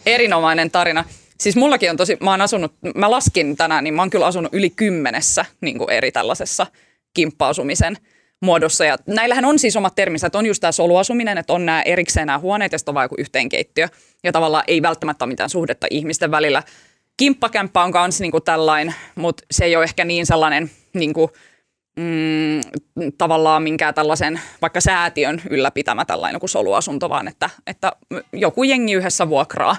[0.06, 1.06] Erinomainen tarina.
[1.40, 4.54] Siis mullakin on tosi, mä oon asunut, mä laskin tänään, niin mä oon kyllä asunut
[4.54, 6.68] yli kymmenessä niin kuin eri tällaisessa
[7.14, 7.98] kimppa-asumisen
[8.42, 8.86] muodossa.
[8.86, 12.28] Ja näillähän on siis omat terminsä, että on just tämä soluasuminen, että on nämä erikseen
[12.28, 13.88] nämä huoneet ja sitten on vain joku yhteenkeittiö.
[14.24, 16.64] Ja tavallaan ei välttämättä ole mitään suhdetta ihmisten välillä.
[17.18, 21.32] Kimppakämppä on myös niin tällainen, mutta se ei ole ehkä niin sellainen niin kuin,
[21.98, 22.62] mm,
[23.18, 27.92] tavallaan minkään tällaisen vaikka säätiön ylläpitämä tällainen kuin soluasunto, vaan että, että
[28.34, 29.76] joku jengi yhdessä vuokraa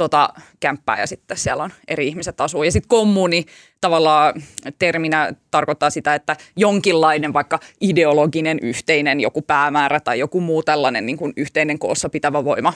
[0.00, 0.28] tota
[0.60, 2.62] kämppää ja sitten siellä on eri ihmiset asuu.
[2.62, 3.44] Ja sitten kommuni
[3.80, 4.42] tavallaan
[4.78, 11.16] terminä tarkoittaa sitä, että jonkinlainen vaikka ideologinen yhteinen joku päämäärä tai joku muu tällainen niin
[11.16, 12.72] kuin yhteinen koossa pitävä voima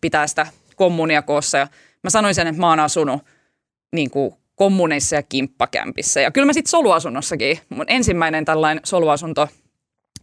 [0.00, 0.46] pitää sitä
[0.76, 1.58] kommunia koossa.
[1.58, 1.68] Ja
[2.02, 3.22] mä sanoin sen, että mä oon asunut
[3.92, 6.20] niin kuin kommuneissa ja kimppakämpissä.
[6.20, 7.58] Ja kyllä mä sitten soluasunnossakin.
[7.68, 9.48] Mun ensimmäinen tällainen soluasunto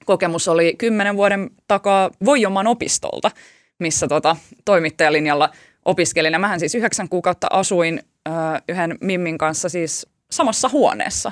[0.06, 3.32] kokemus oli kymmenen vuoden takaa Voijoman opistolta,
[3.80, 4.36] missä tota,
[4.66, 5.50] toimittajalinjalla
[5.86, 6.34] opiskelin.
[6.34, 8.32] Ja mähän siis yhdeksän kuukautta asuin ö,
[8.70, 11.32] yhden Mimmin kanssa siis samassa huoneessa.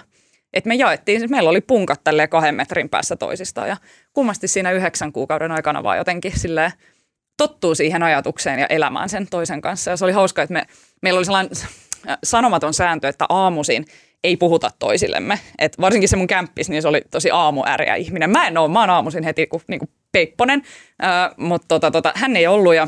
[0.53, 3.77] Et me jaettiin, siis meillä oli punkat tälle kahden metrin päässä toisistaan ja
[4.13, 6.71] kummasti siinä yhdeksän kuukauden aikana vaan jotenkin silleen
[7.37, 9.91] tottuu siihen ajatukseen ja elämään sen toisen kanssa.
[9.91, 10.65] Ja se oli hauska, että me,
[11.01, 11.51] meillä oli sellainen
[12.23, 13.85] sanomaton sääntö, että aamuisin
[14.23, 15.39] ei puhuta toisillemme.
[15.59, 18.29] Et varsinkin se mun kämppis, niin se oli tosi aamuäriä ihminen.
[18.29, 20.63] Mä en ole, mä oon aamuisin heti kuin, niin kuin peipponen,
[21.03, 22.87] äh, mutta tota, tota, hän ei ollut ja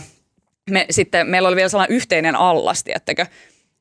[0.71, 3.25] me sitten, meillä oli vielä sellainen yhteinen allas, tiettäkö?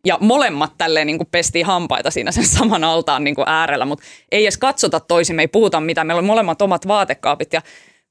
[0.07, 4.05] Ja molemmat tälleen niin kuin pestiin hampaita siinä sen saman altaan niin kuin äärellä, mutta
[4.33, 6.07] ei edes katsota toisimme, ei puhuta mitään.
[6.07, 7.63] Meillä oli molemmat omat vaatekaapit ja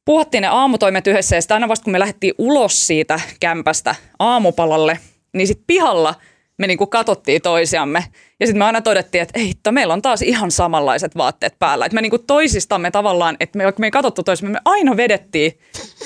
[0.06, 5.00] puhuttiin ne aamutoimet yhdessä ja sitten aina vasta kun me lähdettiin ulos siitä kämpästä aamupalalle,
[5.34, 6.16] niin sitten pihalla–
[6.60, 8.06] me niinku katsottiin toisiamme.
[8.40, 11.86] Ja sitten me aina todettiin, että ei hitto, meillä on taas ihan samanlaiset vaatteet päällä.
[11.86, 15.60] Että me niinku toisistamme tavallaan, että me, me ei katsottu toisiamme, me aina vedettiin.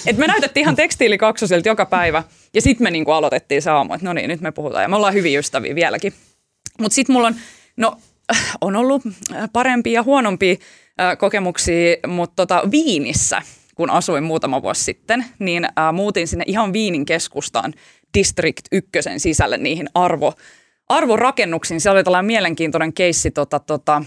[0.06, 2.24] Että me näytettiin ihan tekstiilikaksosilta joka päivä.
[2.54, 4.84] Ja sitten me niinku aloitettiin se aamu, että no niin, nyt me puhutaan.
[4.84, 6.14] Ja me ollaan hyviä ystäviä vieläkin.
[6.80, 7.36] Mutta sitten mulla on,
[7.78, 7.98] no
[8.62, 9.02] on ollut
[9.54, 10.56] parempia ja huonompia
[11.18, 13.42] kokemuksia, mutta tota, Viinissä,
[13.76, 17.74] kun asuin muutama vuosi sitten, niin äh, muutin sinne ihan Viinin keskustaan
[18.14, 20.34] District 1 sisälle niihin arvo,
[20.90, 21.82] arvorakennuksiin.
[21.82, 23.32] Se oli tällainen mielenkiintoinen keissi.
[23.32, 24.04] Tota, tota,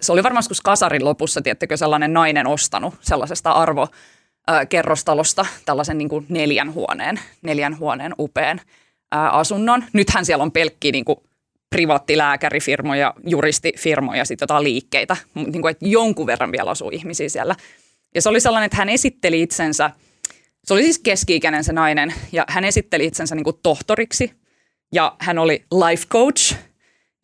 [0.00, 3.88] se oli varmaan joskus kasarin lopussa, tiettäkö, sellainen nainen ostanut sellaisesta arvo
[4.68, 8.60] kerrostalosta tällaisen niin kuin neljän huoneen, neljän huoneen upean
[9.10, 9.84] asunnon.
[9.92, 11.18] Nythän siellä on pelkkiä niin kuin
[11.70, 17.54] privaattilääkärifirmoja, juristifirmoja, sitten jotain liikkeitä, niin kuin, että jonkun verran vielä asuu ihmisiä siellä.
[18.14, 19.90] Ja se oli sellainen, että hän esitteli itsensä–
[20.64, 24.32] se oli siis keski-ikäinen se nainen ja hän esitteli itsensä niin kuin tohtoriksi
[24.92, 26.56] ja hän oli life coach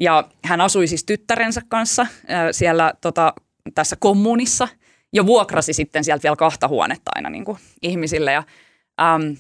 [0.01, 2.07] ja hän asui siis tyttärensä kanssa
[2.53, 3.35] siellä tota,
[3.75, 4.69] tässä kommunissa
[5.13, 8.43] ja vuokrasi sitten sieltä vielä kahta huonetta aina niin kuin ihmisille ja
[9.01, 9.37] äm,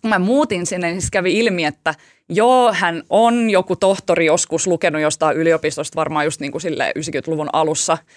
[0.00, 1.94] kun mä muutin sinne, niin siis kävi ilmi, että
[2.28, 7.98] joo, hän on joku tohtori joskus lukenut jostain yliopistosta varmaan just niin kuin 90-luvun alussa–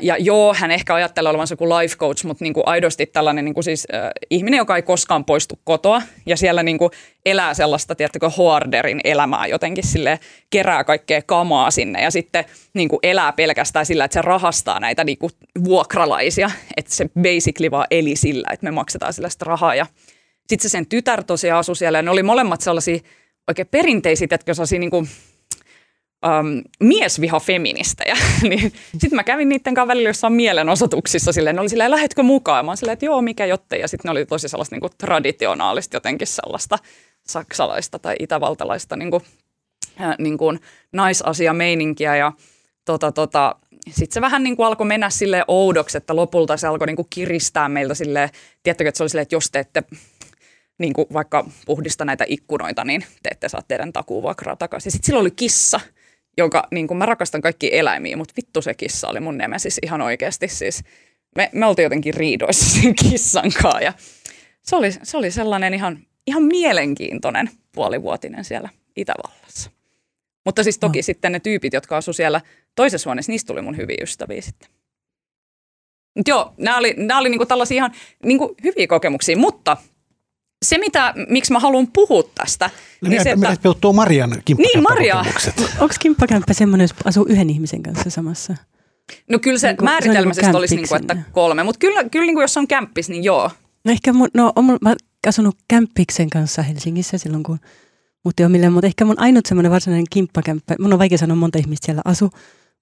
[0.00, 3.54] ja joo, hän ehkä ajattelee olevansa kuin life coach, mutta niin kuin aidosti tällainen niin
[3.54, 6.02] kuin siis, äh, ihminen, joka ei koskaan poistu kotoa.
[6.26, 6.90] Ja siellä niin kuin
[7.26, 10.20] elää sellaista, tiedättekö, hoarderin elämää jotenkin sille
[10.50, 12.44] kerää kaikkea kamaa sinne ja sitten
[12.74, 15.30] niin kuin elää pelkästään sillä, että se rahastaa näitä niin kuin
[15.64, 19.74] vuokralaisia, että se basically vaan eli sillä, että me maksetaan sillä sitä rahaa.
[19.74, 19.86] Ja
[20.48, 22.98] sitten se sen tytär tosiaan asui siellä ja ne oli molemmat sellaisia
[23.48, 25.08] oikein perinteisiä, että sellaisia niin kuin,
[26.26, 28.16] um, miesviha feministejä.
[28.48, 32.64] niin sitten mä kävin niiden kanssa välillä jossain mielenosoituksissa silleen, ne oli silleen, lähetkö mukaan?
[32.64, 33.76] Mä olin silleen, että joo, mikä jotte.
[33.76, 36.78] Ja sitten ne oli tosi sellaista niin traditionaalista jotenkin sellaista
[37.26, 39.22] saksalaista tai itävaltalaista niin kuin,
[40.00, 40.60] äh, niin kuin
[40.92, 42.16] naisasiameininkiä.
[42.16, 42.32] Ja
[42.84, 43.56] tota, tota,
[43.90, 47.08] sitten se vähän niin kuin alkoi mennä sille oudoksi, että lopulta se alkoi niin kuin
[47.10, 48.28] kiristää meiltä silleen,
[48.62, 49.82] tiedättekö, että se oli silleen, että jos te ette
[50.78, 54.92] niin kuin vaikka puhdista näitä ikkunoita, niin te ette saa teidän takuvuokraa takaisin.
[54.92, 55.80] Sitten sillä oli kissa–
[56.38, 60.00] jonka niin kuin mä rakastan kaikki eläimiä, mutta vittu se kissa oli mun siis ihan
[60.00, 60.48] oikeasti.
[60.48, 60.84] Siis
[61.36, 63.92] me, me oltiin jotenkin riidoissa sen kissan kanssa ja
[64.62, 69.70] se oli, se oli sellainen ihan, ihan mielenkiintoinen puolivuotinen siellä Itävallassa.
[70.44, 71.02] Mutta siis toki no.
[71.02, 72.40] sitten ne tyypit, jotka asu siellä
[72.74, 74.68] toisessa huoneessa, niistä tuli mun hyviä ystäviä sitten.
[76.16, 77.92] Mut joo, nämä oli, nämä oli niinku tällaisia ihan
[78.24, 79.76] niinku hyviä kokemuksia, mutta
[80.62, 82.70] se, mitä, miksi mä haluan puhua tästä.
[83.00, 83.56] No niin, se, että...
[83.62, 85.24] Puuttuu Marian Niin, Maria.
[85.80, 88.56] Onko kimppakämppä semmoinen, jos asuu yhden ihmisen kanssa samassa?
[89.30, 92.34] No kyllä se niin määritelmäisesti niin olisi, niin kuin, että kolme, mutta kyllä, kyllä niin
[92.34, 93.50] kuin jos on kämppis, niin joo.
[93.84, 94.94] No ehkä mun, no, on, mä
[95.26, 97.58] asunut kämppiksen kanssa Helsingissä silloin, kun
[98.24, 101.86] mutta ei mutta ehkä mun ainut semmoinen varsinainen kimppakämppä, mun on vaikea sanoa monta ihmistä
[101.86, 102.30] siellä asu,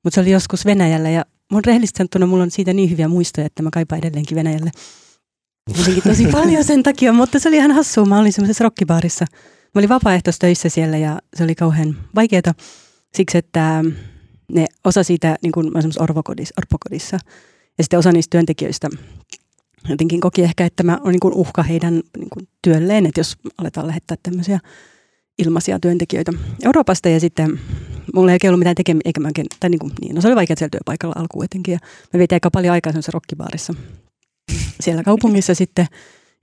[0.05, 3.47] mutta se oli joskus Venäjällä ja mun rehellisesti sanottuna mulla on siitä niin hyviä muistoja,
[3.47, 4.71] että mä kaipaan edelleenkin Venäjälle.
[5.79, 8.07] Jotenkin tosi paljon sen takia, mutta se oli ihan hassua.
[8.07, 9.27] Mä olin semmoisessa rokkibaarissa.
[9.75, 12.55] Mä olin vapaaehtoistöissä siellä ja se oli kauhean vaikeaa
[13.15, 13.85] siksi, että
[14.53, 17.19] ne osa siitä, niin kuin mä orvokodissa, orpokodissa,
[17.79, 18.89] ja sitten osa niistä työntekijöistä
[19.89, 23.87] jotenkin koki ehkä, että mä olen niin uhka heidän niin kuin työlleen, että jos aletaan
[23.87, 24.59] lähettää tämmöisiä
[25.39, 26.33] ilmaisia työntekijöitä
[26.65, 27.09] Euroopasta.
[27.09, 27.61] Ja sitten
[28.15, 30.29] mulla ei oikein ollut mitään tekemistä, eikä mä oikein, tai niin, kuin, niin no se
[30.29, 31.73] oli vaikea siellä työpaikalla alkuun etenkin.
[31.73, 31.79] Ja
[32.13, 33.75] mä vietin aika paljon aikaa semmoisessa rokkibaarissa
[34.81, 35.87] siellä kaupungissa sitten.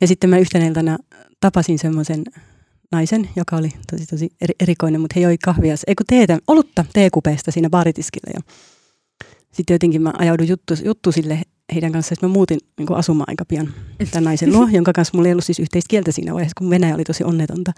[0.01, 0.97] Ja sitten mä yhtenä iltana
[1.39, 2.23] tapasin semmoisen
[2.91, 6.85] naisen, joka oli tosi tosi eri, erikoinen, mutta he joi kahvia, ei kun teetä, olutta
[6.93, 8.31] teekupeesta siinä baaritiskillä.
[8.33, 8.41] Ja
[9.51, 11.41] sitten jotenkin mä ajauduin juttu, juttu sille
[11.73, 13.73] heidän kanssaan, että mä muutin niin asumaan aika pian
[14.11, 16.95] tämän naisen luo, jonka kanssa mulla ei ollut siis yhteistä kieltä siinä vaiheessa, kun Venäjä
[16.95, 17.71] oli tosi onnetonta.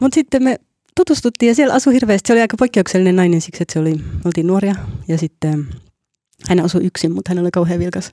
[0.00, 0.56] Mutta sitten me
[0.96, 2.26] tutustuttiin ja siellä asui hirveästi.
[2.26, 4.74] Se oli aika poikkeuksellinen nainen siksi, että se oli, oltiin nuoria
[5.08, 5.66] ja sitten
[6.48, 8.10] hän asui yksin, mutta hän oli kauhean vilkas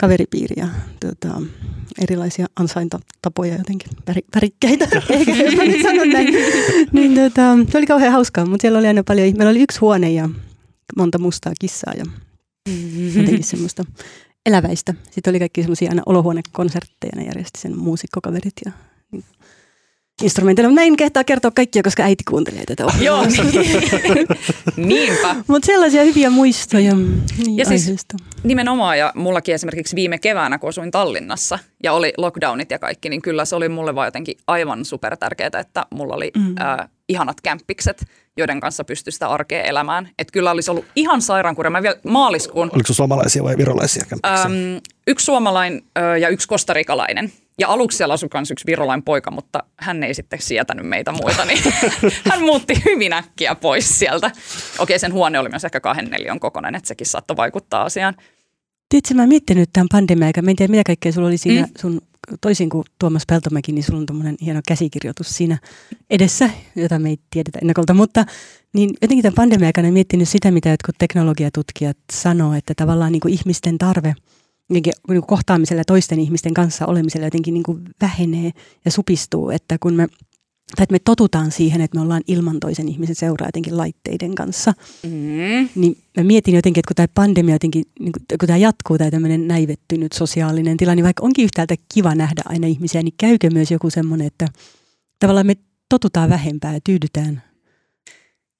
[0.00, 0.68] kaveripiiri ja
[1.00, 1.42] tota,
[2.02, 3.90] erilaisia ansaintatapoja jotenkin,
[4.34, 4.88] värikkäitä,
[5.56, 6.34] mä nyt sanon näin.
[6.92, 7.42] niin, tota,
[7.72, 10.28] se oli kauhean hauskaa, mutta siellä oli aina paljon, meillä oli yksi huone ja
[10.96, 12.04] monta mustaa kissaa ja
[13.16, 13.84] jotenkin semmoista
[14.46, 14.94] eläväistä.
[15.10, 18.72] Sitten oli kaikki semmoisia aina olohuonekonsertteja, ne järjesti sen muusikkokaverit ja
[20.20, 20.68] niin, instrumenteilla.
[20.70, 23.22] Mutta mä en kehtaa kertoa kaikkia, koska äiti kuuntelee tätä Joo,
[24.76, 25.36] niinpä.
[25.46, 28.16] Mutta sellaisia hyviä muistoja niin Ja siis- aiheesta.
[28.42, 33.22] Nimenomaan ja mullakin esimerkiksi viime keväänä, kun asuin Tallinnassa ja oli lockdownit ja kaikki, niin
[33.22, 36.54] kyllä se oli mulle vaan jotenkin aivan super tärkeää, että mulla oli mm.
[36.60, 38.04] äh, ihanat kämppikset,
[38.36, 40.08] joiden kanssa pystyi sitä arkea elämään.
[40.18, 41.70] Että kyllä olisi ollut ihan sairaankurja.
[41.70, 44.42] Mä vielä maaliskuun Oliko se suomalaisia vai virolaisia kämppisiä?
[44.44, 47.32] Öm, yksi suomalainen ö, ja yksi kostarikalainen.
[47.58, 51.44] Ja aluksi siellä asui myös yksi virolainen poika, mutta hän ei sitten sietänyt meitä muita,
[51.44, 51.62] niin
[52.30, 54.30] hän muutti hyvin äkkiä pois sieltä.
[54.78, 58.14] Okei, sen huone oli myös ehkä kahden neliön kokoinen, että sekin saattoi vaikuttaa asiaan.
[58.88, 60.42] Tiedätkö, mä miettinyt tämän pandemian aikaa.
[60.42, 61.72] Mä en tiedä, mitä kaikkea sulla oli siinä Mm.
[61.78, 62.00] sun,
[62.40, 65.58] toisin kuin Tuomas Peltomäki, niin sulla on tämmöinen hieno käsikirjoitus siinä
[66.10, 67.94] edessä, jota me ei tiedetä ennakolta.
[67.94, 68.24] Mutta
[68.72, 73.34] niin jotenkin tämän pandemian aikana miettinyt sitä, mitä jotkut teknologiatutkijat sanoo, että tavallaan niin kuin
[73.34, 74.14] ihmisten tarve
[74.68, 74.82] niin
[75.26, 78.50] kohtaamisella toisten ihmisten kanssa olemisella jotenkin niin kuin vähenee
[78.84, 80.06] ja supistuu, että kun me
[80.76, 84.74] tai että me totutaan siihen, että me ollaan ilman toisen ihmisen seuraa jotenkin laitteiden kanssa.
[85.02, 85.68] Mm.
[85.74, 89.10] Niin mä mietin jotenkin, että kun tämä pandemia jotenkin, niin kun, kun tämä jatkuu, tämä
[89.10, 93.70] tämmöinen näivettynyt sosiaalinen tila, niin vaikka onkin yhtäältä kiva nähdä aina ihmisiä, niin käykö myös
[93.70, 94.48] joku semmoinen, että
[95.18, 95.56] tavallaan me
[95.88, 97.42] totutaan vähempään ja tyydytään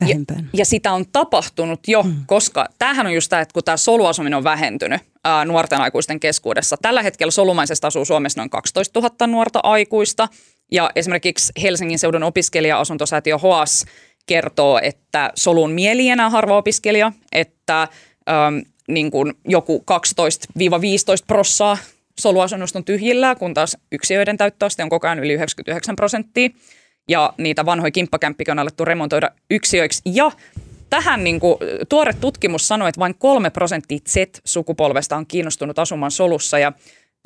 [0.00, 0.50] vähempään.
[0.52, 2.14] Ja sitä on tapahtunut jo, mm.
[2.26, 6.76] koska tämähän on just tämä, että kun tämä soluasuminen on vähentynyt ää, nuorten aikuisten keskuudessa.
[6.82, 10.28] Tällä hetkellä solumaisesti asuu Suomessa noin 12 000 nuorta aikuista.
[10.72, 13.86] Ja esimerkiksi Helsingin seudun opiskelija-asuntosäätiö HOAS
[14.26, 19.92] kertoo, että soluun mieli enää harva opiskelija, että äm, niin kuin joku 12-15
[21.26, 21.78] prossaa
[22.20, 26.48] soluasunnosta on tyhjillään, kun taas yksiöiden täyttöaste on koko ajan yli 99 prosenttia.
[27.08, 30.02] Ja niitä vanhoja kimppakämppiä on alettu remontoida yksiöiksi.
[30.04, 30.30] Ja
[30.90, 36.58] tähän niin kuin, tuore tutkimus sanoi, että vain kolme prosenttia Z-sukupolvesta on kiinnostunut asumaan solussa.
[36.58, 36.72] Ja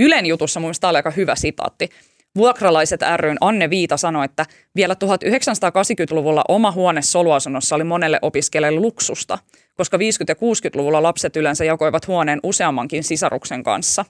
[0.00, 1.88] Ylen jutussa mun mielestä tämä oli aika hyvä sitaatti.
[2.36, 9.38] Vuokralaiset ryn Anne Viita sanoi, että vielä 1980-luvulla oma huone soluasunnossa oli monelle opiskelijalle luksusta,
[9.74, 14.04] koska 50- ja 60-luvulla lapset yleensä jakoivat huoneen useammankin sisaruksen kanssa.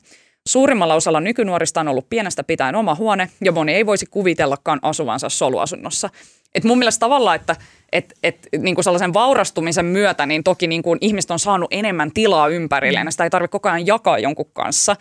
[0.49, 5.29] Suurimmalla osalla nykynuorista on ollut pienestä pitäen oma huone, ja moni ei voisi kuvitellakaan asuvansa
[5.29, 6.11] soluasunnossa.
[6.55, 7.57] Et mun mielestä tavallaan, että
[7.93, 12.13] et, et, niin kuin sellaisen vaurastumisen myötä, niin toki niin kuin ihmiset on saanut enemmän
[12.13, 14.97] tilaa ympärilleen, ja sitä ei tarvitse koko ajan jakaa jonkun kanssa.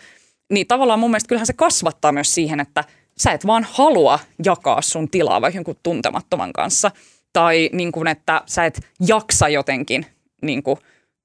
[0.52, 2.84] Niin tavallaan mun mielestä kyllähän se kasvattaa myös siihen, että
[3.18, 6.90] sä et vaan halua jakaa sun tilaa vaikka jonkun tuntemattoman kanssa.
[7.32, 10.06] Tai niin kuin, että sä et jaksa jotenkin
[10.42, 10.78] niin kuin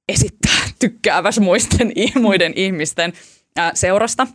[0.09, 1.91] esittää tykkääväs muisten,
[2.21, 3.13] muiden ihmisten
[3.55, 4.27] ää, seurasta.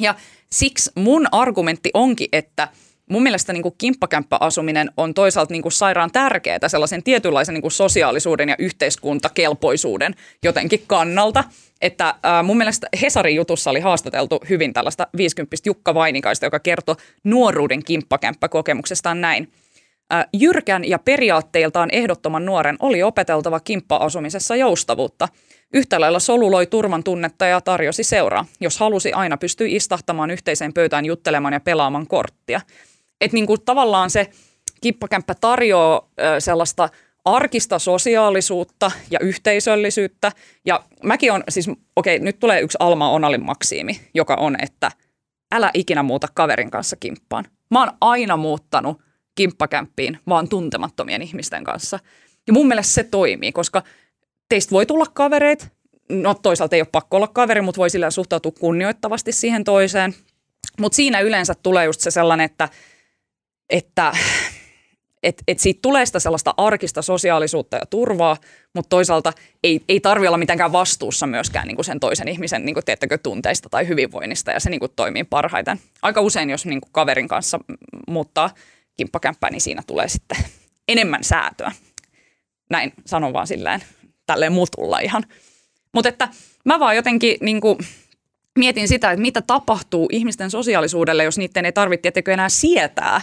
[0.00, 0.14] Ja
[0.52, 2.68] siksi mun argumentti onkin, että
[3.10, 7.72] mun mielestä niin kuin kimppakämppäasuminen on toisaalta niin kuin sairaan tärkeää sellaisen tietynlaisen niin kuin
[7.72, 11.44] sosiaalisuuden ja yhteiskuntakelpoisuuden jotenkin kannalta.
[11.80, 16.96] Että ää, mun mielestä Hesarin jutussa oli haastateltu hyvin tällaista 50 Jukka Vainikaista, joka kertoi
[17.24, 19.52] nuoruuden kimppakämppäkokemuksestaan näin.
[20.32, 25.28] Jyrkän ja periaatteiltaan ehdottoman nuoren oli opeteltava kimppa-asumisessa joustavuutta.
[25.74, 28.46] Yhtä lailla solu loi turvan tunnetta ja tarjosi seuraa.
[28.60, 32.60] Jos halusi, aina pystyi istahtamaan yhteiseen pöytään juttelemaan ja pelaamaan korttia.
[33.20, 34.30] Et niin kuin tavallaan se
[34.80, 36.88] kippakämppä tarjoaa sellaista
[37.24, 40.32] arkista sosiaalisuutta ja yhteisöllisyyttä.
[40.64, 44.90] Ja mäkin on siis, okei, nyt tulee yksi Alma Onalin maksiimi, joka on, että
[45.54, 47.44] älä ikinä muuta kaverin kanssa kimppaan.
[47.70, 49.00] Mä oon aina muuttanut
[49.34, 51.98] kimppakämppiin vaan tuntemattomien ihmisten kanssa.
[52.46, 53.82] Ja mun mielestä se toimii, koska
[54.48, 55.68] teistä voi tulla kavereit.
[56.08, 60.14] No toisaalta ei ole pakko olla kaveri, mutta voi sillä suhtautua kunnioittavasti siihen toiseen.
[60.80, 62.68] Mutta siinä yleensä tulee just se sellainen, että,
[63.70, 64.12] että
[65.24, 68.36] et, et siitä tulee sitä sellaista arkista sosiaalisuutta ja turvaa,
[68.74, 69.32] mutta toisaalta
[69.64, 73.68] ei, ei tarvi olla mitenkään vastuussa myöskään niin kuin sen toisen ihmisen niin kuin, tunteista
[73.68, 75.80] tai hyvinvoinnista ja se niin kuin, toimii parhaiten.
[76.02, 77.60] Aika usein, jos niin kuin, kaverin kanssa
[78.08, 78.50] muuttaa
[78.96, 80.38] kimppakämppää, niin siinä tulee sitten
[80.88, 81.72] enemmän säätöä.
[82.70, 83.84] Näin sanon vaan silleen,
[84.26, 85.24] tälleen mutulla ihan.
[85.94, 86.28] Mutta että
[86.64, 87.78] mä vaan jotenkin niin kuin,
[88.58, 93.20] mietin sitä, että mitä tapahtuu ihmisten sosiaalisuudelle, jos niiden ei tarvitse tietenkin enää sietää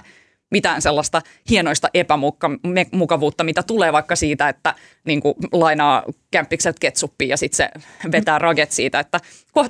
[0.51, 7.37] mitään sellaista hienoista epämukavuutta, mitä tulee vaikka siitä, että niin kuin, lainaa kämppikset ketsuppia ja
[7.37, 7.69] sitten se
[8.11, 9.19] vetää raget siitä, että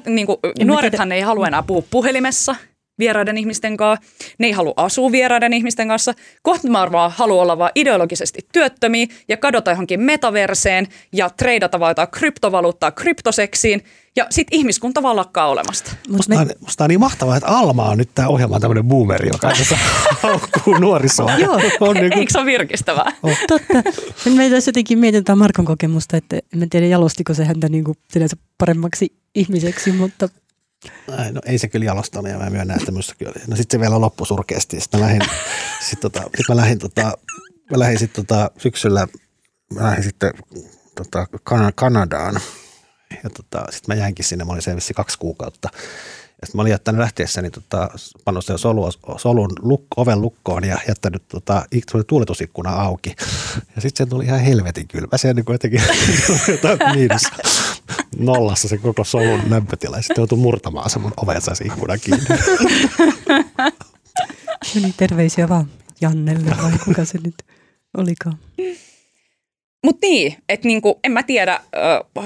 [0.05, 2.55] niin kuin, nuorethan ei halua enää puhua puhelimessa
[3.01, 4.05] vieraiden ihmisten kanssa,
[4.37, 6.13] ne ei halua asua vieraiden ihmisten kanssa.
[6.41, 11.91] Kohta mä arvaan haluaa olla vaan ideologisesti työttömiä ja kadota johonkin metaverseen ja treidata vaan
[11.91, 13.83] jotain kryptovaluuttaa kryptoseksiin
[14.15, 15.91] ja sitten ihmiskunta vaan lakkaa olemasta.
[16.09, 16.41] Musta, me...
[16.41, 19.77] on, musta on niin mahtavaa, että Alma on nyt tämä ohjelma tämmöinen boomeri, joka tässä
[20.21, 21.37] haukkuu nuorisoa.
[21.37, 21.53] Joo.
[21.79, 22.19] On niin kuin...
[22.19, 23.11] Eikö se ole virkistävää?
[23.23, 23.37] Oh.
[23.47, 23.73] Totta.
[24.35, 27.97] Me tässä jotenkin mietitään Markon kokemusta, että en tiedä jalostiko se häntä niin kuin
[28.57, 30.29] paremmaksi ihmiseksi, mutta
[31.31, 33.33] No ei se kyllä jalostanut ja mä myönnän, että minusta kyllä.
[33.47, 34.81] No sitten se vielä loppui surkeasti.
[34.81, 35.21] Sitten mä lähdin,
[35.89, 37.01] sit tota, sit mä lähdin, tota,
[37.71, 39.07] mä lähdin sit tota, syksyllä,
[39.73, 40.33] mä lähdin sitten
[40.95, 42.39] tota, Kan- Kanadaan.
[43.23, 45.69] Ja tota, sitten mä jäinkin sinne, mä olin siellä kaksi kuukautta.
[46.45, 47.89] Sitten mä olin jättänyt lähtiessäni tota,
[48.25, 53.15] pannut sen solu, solun luk, oven lukkoon ja jättänyt tota, ik- tuuletusikkuna auki.
[53.75, 55.17] Ja sitten se tuli ihan helvetin kylmä.
[55.17, 55.81] Se niin jotenkin
[56.47, 57.21] jotain miinus
[58.17, 59.95] nollassa se koko solun lämpötila.
[59.95, 62.25] Ja sitten joutui murtamaan se mun ovensa se ikkuna kiinni.
[64.97, 65.65] Terveisiä vaan
[66.01, 67.35] Jannelle vai kuka se nyt
[67.97, 68.37] olikaan.
[69.83, 71.59] Mutta niin, että niinku, en mä tiedä,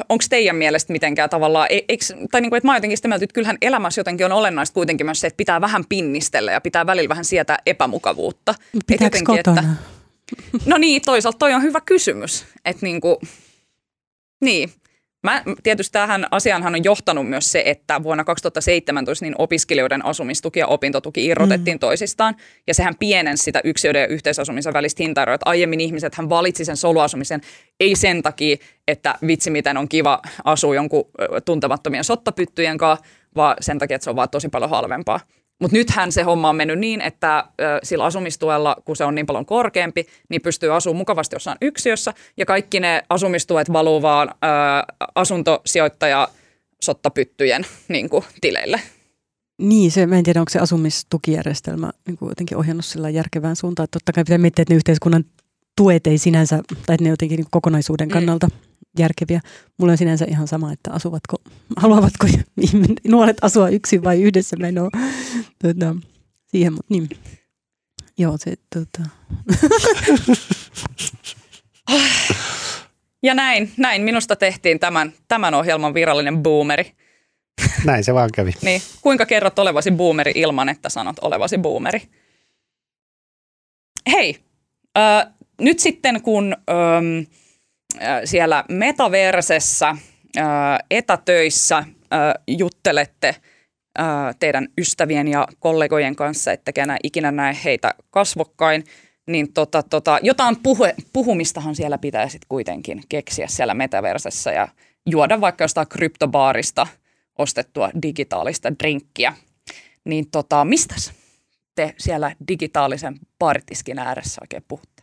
[0.09, 3.33] onko teidän mielestä mitenkään tavallaan, e- eiks, tai niinku, että mä jotenkin sitä mieltä, että
[3.33, 7.09] kyllähän elämässä jotenkin on olennaista kuitenkin myös se, että pitää vähän pinnistellä ja pitää välillä
[7.09, 8.55] vähän sietää epämukavuutta.
[8.87, 9.61] Pitääkö jotenkin, kotona?
[9.61, 13.21] Että, no niin, toisaalta toi on hyvä kysymys, että niinku,
[14.41, 14.69] niin.
[15.25, 20.67] Mä, tietysti tähän asianhan on johtanut myös se, että vuonna 2017 niin opiskelijoiden asumistuki ja
[20.67, 21.79] opintotuki irrotettiin mm.
[21.79, 22.35] toisistaan.
[22.67, 25.37] Ja sehän pienensi sitä yksilöiden ja yhteisasumisen välistä hintaeroa.
[25.45, 27.41] Aiemmin ihmiset hän valitsi sen soluasumisen
[27.79, 28.57] ei sen takia,
[28.87, 31.09] että vitsi miten on kiva asua jonkun
[31.45, 33.05] tuntemattomien sottapyttyjen kanssa,
[33.35, 35.19] vaan sen takia, että se on vaan tosi paljon halvempaa.
[35.61, 39.25] Mutta nythän se homma on mennyt niin, että ö, sillä asumistuella, kun se on niin
[39.25, 44.33] paljon korkeampi, niin pystyy asumaan mukavasti jossain yksiössä ja kaikki ne asumistuet valuu vaan ö,
[45.15, 46.27] asuntosijoittaja
[46.81, 48.81] sottapyttyjen niin kuin, tileille.
[49.61, 53.87] Niin, se, mä en tiedä, onko se asumistukijärjestelmä niin kuin jotenkin ohjannut sillä järkevään suuntaan.
[53.91, 55.25] Totta kai pitää miettiä, että ne yhteiskunnan
[55.77, 58.49] tuet ei sinänsä, tai että ne jotenkin niin kokonaisuuden Mm.
[58.99, 59.41] Järkeviä.
[59.77, 61.37] Mulla on sinänsä ihan sama, että asuvatko,
[61.81, 62.27] haluavatko
[63.07, 64.55] nuoret asua yksin vai yhdessä.
[64.55, 64.89] Mä en ole
[65.61, 65.95] tuota,
[66.47, 67.09] siihen, mutta niin.
[68.17, 69.01] Joo, se tota,
[73.25, 76.91] Ja näin, näin minusta tehtiin tämän, tämän ohjelman virallinen boomeri.
[77.85, 78.51] Näin se vaan kävi.
[78.61, 82.01] Niin, kuinka kerrot olevasi boomeri ilman, että sanot olevasi boomeri?
[84.11, 84.39] Hei,
[84.97, 87.44] äh, nyt sitten kun ähm, äh,
[88.25, 89.97] siellä metaversessä äh,
[90.91, 91.83] etätöissä
[92.47, 93.35] juttelette
[94.39, 98.83] teidän ystävien ja kollegojen kanssa, ettekä enää ikinä näe heitä kasvokkain,
[99.27, 104.67] niin tota, tota, jotain puhe, puhumistahan siellä pitää sitten kuitenkin keksiä siellä metaversessä ja
[105.05, 106.87] juoda vaikka jostain kryptobaarista
[107.37, 109.33] ostettua digitaalista drinkkiä.
[110.05, 111.13] Niin tota, mistäs
[111.75, 114.94] te siellä digitaalisen baaritiskin ääressä oikein puhutte?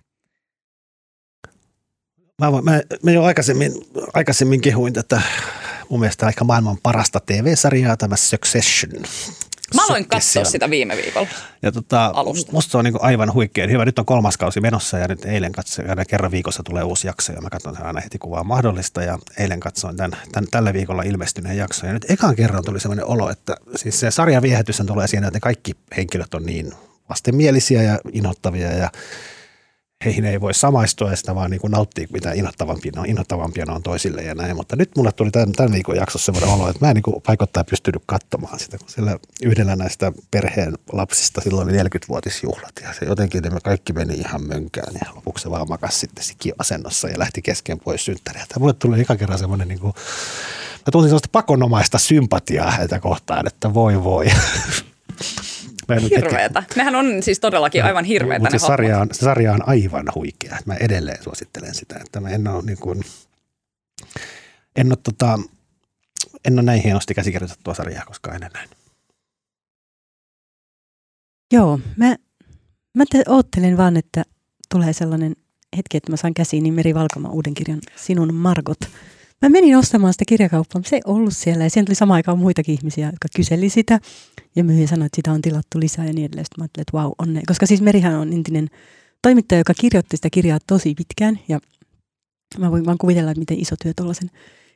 [2.40, 3.72] Mä, mä, mä jo aikaisemmin,
[4.14, 5.22] aikaisemmin kehuin tätä
[5.88, 9.02] mun mielestä aika maailman parasta TV-sarjaa, tämä Succession.
[9.74, 11.28] Mä aloin katsoa sitä viime viikolla.
[11.62, 12.52] Ja tota, alusta.
[12.52, 13.84] musta se on niin aivan huikein hyvä.
[13.84, 17.32] Nyt on kolmas kausi menossa ja nyt eilen katsoin, aina kerran viikossa tulee uusi jakso
[17.32, 20.72] ja mä katson sen aina heti kun vaan mahdollista ja eilen katsoin tämän, tämän tällä
[20.72, 21.88] viikolla ilmestyneen jakson.
[21.88, 25.36] Ja nyt ekan kerran tuli sellainen olo, että siis se sarjan viehätys tulee siinä, että
[25.36, 26.72] ne kaikki henkilöt on niin
[27.08, 28.90] vastenmielisiä ja inhottavia ja
[30.04, 33.64] heihin ei voi samaistua ja sitä vaan niin kuin nauttii, mitä inhottavampia, ne on, inhottavampia
[33.68, 34.56] on toisille ja näin.
[34.56, 37.22] Mutta nyt mulle tuli tämän, tämän viikon jaksossa sellainen olo, että mä en niin kuin
[37.22, 43.04] paikottaa pystynyt katsomaan sitä, kun sillä yhdellä näistä perheen lapsista silloin oli 40-vuotisjuhlat ja se
[43.06, 47.42] jotenkin ne kaikki meni ihan mönkään ja lopuksi se vaan makasi sitten sikioasennossa ja lähti
[47.42, 48.58] kesken pois synttäreiltä.
[48.58, 49.94] Mulle tuli eka kerran semmoinen niin kuin,
[50.86, 54.26] mä tunsin sellaista pakonomaista sympatiaa heitä kohtaan, että voi voi.
[55.88, 56.62] Mä en Hirveetä.
[56.76, 59.10] Nehän on siis todellakin aivan hirveetä mutta ne se sarja, hahmot.
[59.10, 60.58] on, se sarja on aivan huikea.
[60.66, 63.02] Mä edelleen suosittelen sitä, että mä en ole, niin kuin,
[64.76, 65.38] en ole, tota,
[66.44, 68.68] en ole näin hienosti käsikirjoitettua sarjaa koskaan ennen näin.
[71.52, 72.16] Joo, mä,
[72.94, 74.24] mä te, oottelen vaan, että
[74.70, 75.36] tulee sellainen
[75.76, 78.78] hetki, että mä saan käsiin niin Meri Valkama uuden kirjan Sinun Margot.
[79.42, 81.64] Mä menin ostamaan sitä kirjakauppaa, se ei ollut siellä.
[81.64, 84.00] Ja siihen tuli samaan aikaan muitakin ihmisiä, jotka kyseli sitä.
[84.56, 86.44] Ja myyjä sanoi, että sitä on tilattu lisää ja niin edelleen.
[86.44, 87.42] Sitten mä ajattelin, että vau, onne.
[87.46, 88.68] Koska siis Merihän on entinen
[89.22, 91.38] toimittaja, joka kirjoitti sitä kirjaa tosi pitkään.
[91.48, 91.60] Ja
[92.58, 94.30] mä voin vaan kuvitella, että miten iso työ tuollaisen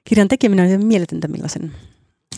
[0.04, 1.72] kirjan tekeminen on mieletöntä, millaisen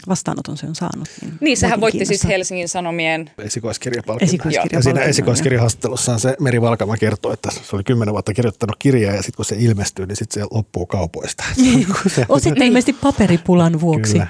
[0.09, 1.09] vastaanoton se on saanut.
[1.41, 2.29] Niin, sehän muakin voitti siis kiinnostaa.
[2.31, 3.31] Helsingin Sanomien.
[3.39, 5.09] Esikoiskirjapalkinto, Ja siinä joo.
[5.09, 9.45] esikoiskirjahaastattelussaan se Meri Valkama kertoo, että se oli kymmenen vuotta kirjoittanut kirjaa ja sitten kun
[9.45, 11.45] se ilmestyy, niin sitten se loppuu kaupoista.
[12.29, 14.13] Osittain ilmeisesti paperipulan vuoksi.
[14.13, 14.27] Kyllä.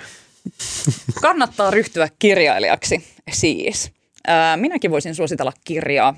[1.22, 3.90] Kannattaa ryhtyä kirjailijaksi siis.
[4.56, 6.14] Minäkin voisin suositella kirjaa.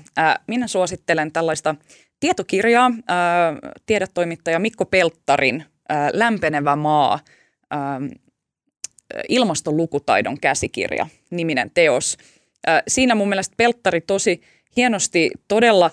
[0.47, 1.75] Minä suosittelen tällaista
[2.19, 2.91] tietokirjaa,
[3.85, 5.65] tiedetoimittaja Mikko Pelttarin
[6.13, 7.19] Lämpenevä maa,
[9.29, 12.17] ilmastolukutaidon käsikirja, niminen teos.
[12.67, 14.41] Ää, Siinä mun mielestä Pelttari tosi
[14.77, 15.91] hienosti, todella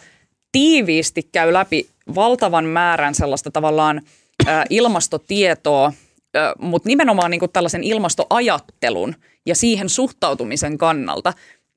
[0.52, 4.02] tiiviisti käy läpi valtavan määrän sellaista tavallaan
[4.46, 5.92] ää, ilmastotietoa,
[6.58, 9.14] mutta nimenomaan niin tällaisen ilmastoajattelun
[9.46, 11.32] ja siihen suhtautumisen kannalta.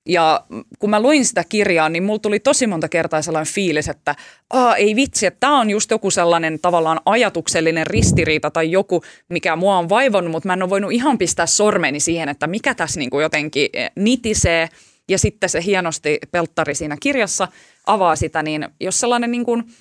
[0.06, 0.46] Ja
[0.80, 4.16] kun mä luin sitä kirjaa, niin mulla tuli tosi monta kertaa sellainen fiilis, että
[4.50, 9.56] Aa, ei vitsi, että tämä on just joku sellainen tavallaan ajatuksellinen ristiriita tai joku, mikä
[9.56, 13.00] mua on vaivannut, mutta mä en ole voinut ihan pistää sormeni siihen, että mikä tässä
[13.00, 14.70] niin kuin jotenkin eh, nitisee.
[15.10, 17.48] Ja sitten se hienosti Pelttari siinä kirjassa
[17.88, 19.64] avaa sitä, niin jos sellainen niin kuin–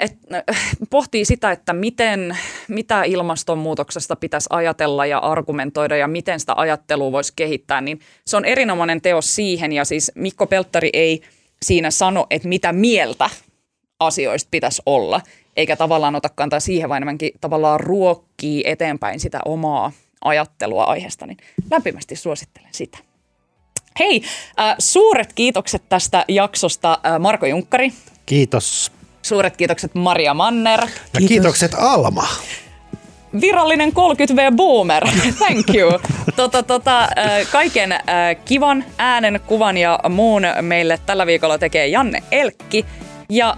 [0.00, 0.42] et, äh,
[0.90, 2.38] pohtii sitä, että miten,
[2.68, 8.44] mitä ilmastonmuutoksesta pitäisi ajatella ja argumentoida ja miten sitä ajattelua voisi kehittää, niin se on
[8.44, 11.22] erinomainen teos siihen ja siis Mikko Pelttari ei
[11.62, 13.30] siinä sano, että mitä mieltä
[14.00, 15.20] asioista pitäisi olla,
[15.56, 19.92] eikä tavallaan ota kantaa siihen, vaan enemmänkin tavallaan ruokkii eteenpäin sitä omaa
[20.24, 21.38] ajattelua aiheesta, niin
[21.70, 22.98] lämpimästi suosittelen sitä.
[23.98, 24.22] Hei,
[24.60, 27.92] äh, suuret kiitokset tästä jaksosta äh, Marko Junkkari.
[28.26, 28.92] Kiitos.
[29.22, 30.80] Suuret kiitokset Maria Manner.
[30.80, 31.28] Ja Kiitos.
[31.28, 32.26] kiitokset Alma.
[33.40, 35.04] Virallinen 30V Boomer,
[35.38, 35.92] thank you.
[36.36, 37.08] Tota, tota,
[37.52, 37.94] kaiken
[38.44, 42.86] kivan äänen, kuvan ja muun meille tällä viikolla tekee Janne Elkki.
[43.30, 43.56] Ja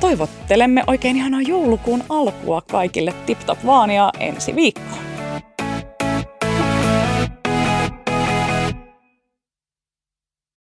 [0.00, 5.05] toivottelemme oikein ihanaa joulukuun alkua kaikille tip-top vaan ja ensi viikkoon.